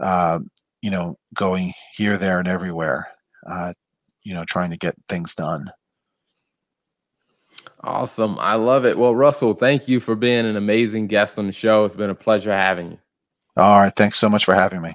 uh, 0.01 0.39
you 0.83 0.91
know 0.91 1.17
going 1.35 1.73
here 1.95 2.17
there 2.17 2.39
and 2.39 2.49
everywhere 2.49 3.09
uh, 3.49 3.73
you 4.25 4.35
know 4.35 4.45
trying 4.45 4.71
to 4.71 4.77
get 4.77 4.95
things 5.09 5.35
done. 5.35 5.71
Awesome. 7.83 8.39
I 8.39 8.55
love 8.55 8.85
it. 8.85 8.99
Well 8.99 9.15
russell 9.15 9.55
thank 9.55 9.89
you 9.89 10.01
for 10.01 10.15
being 10.15 10.47
an 10.47 10.57
amazing 10.57 11.07
guest 11.07 11.39
on 11.39 11.47
the 11.47 11.53
show. 11.53 11.85
It's 11.85 11.95
been 11.95 12.11
a 12.11 12.15
pleasure 12.15 12.53
having 12.53 12.93
you. 12.93 12.99
All 13.57 13.81
right. 13.81 13.95
Thanks 13.95 14.19
so 14.19 14.29
much 14.29 14.45
for 14.45 14.55
having 14.55 14.81
me 14.81 14.95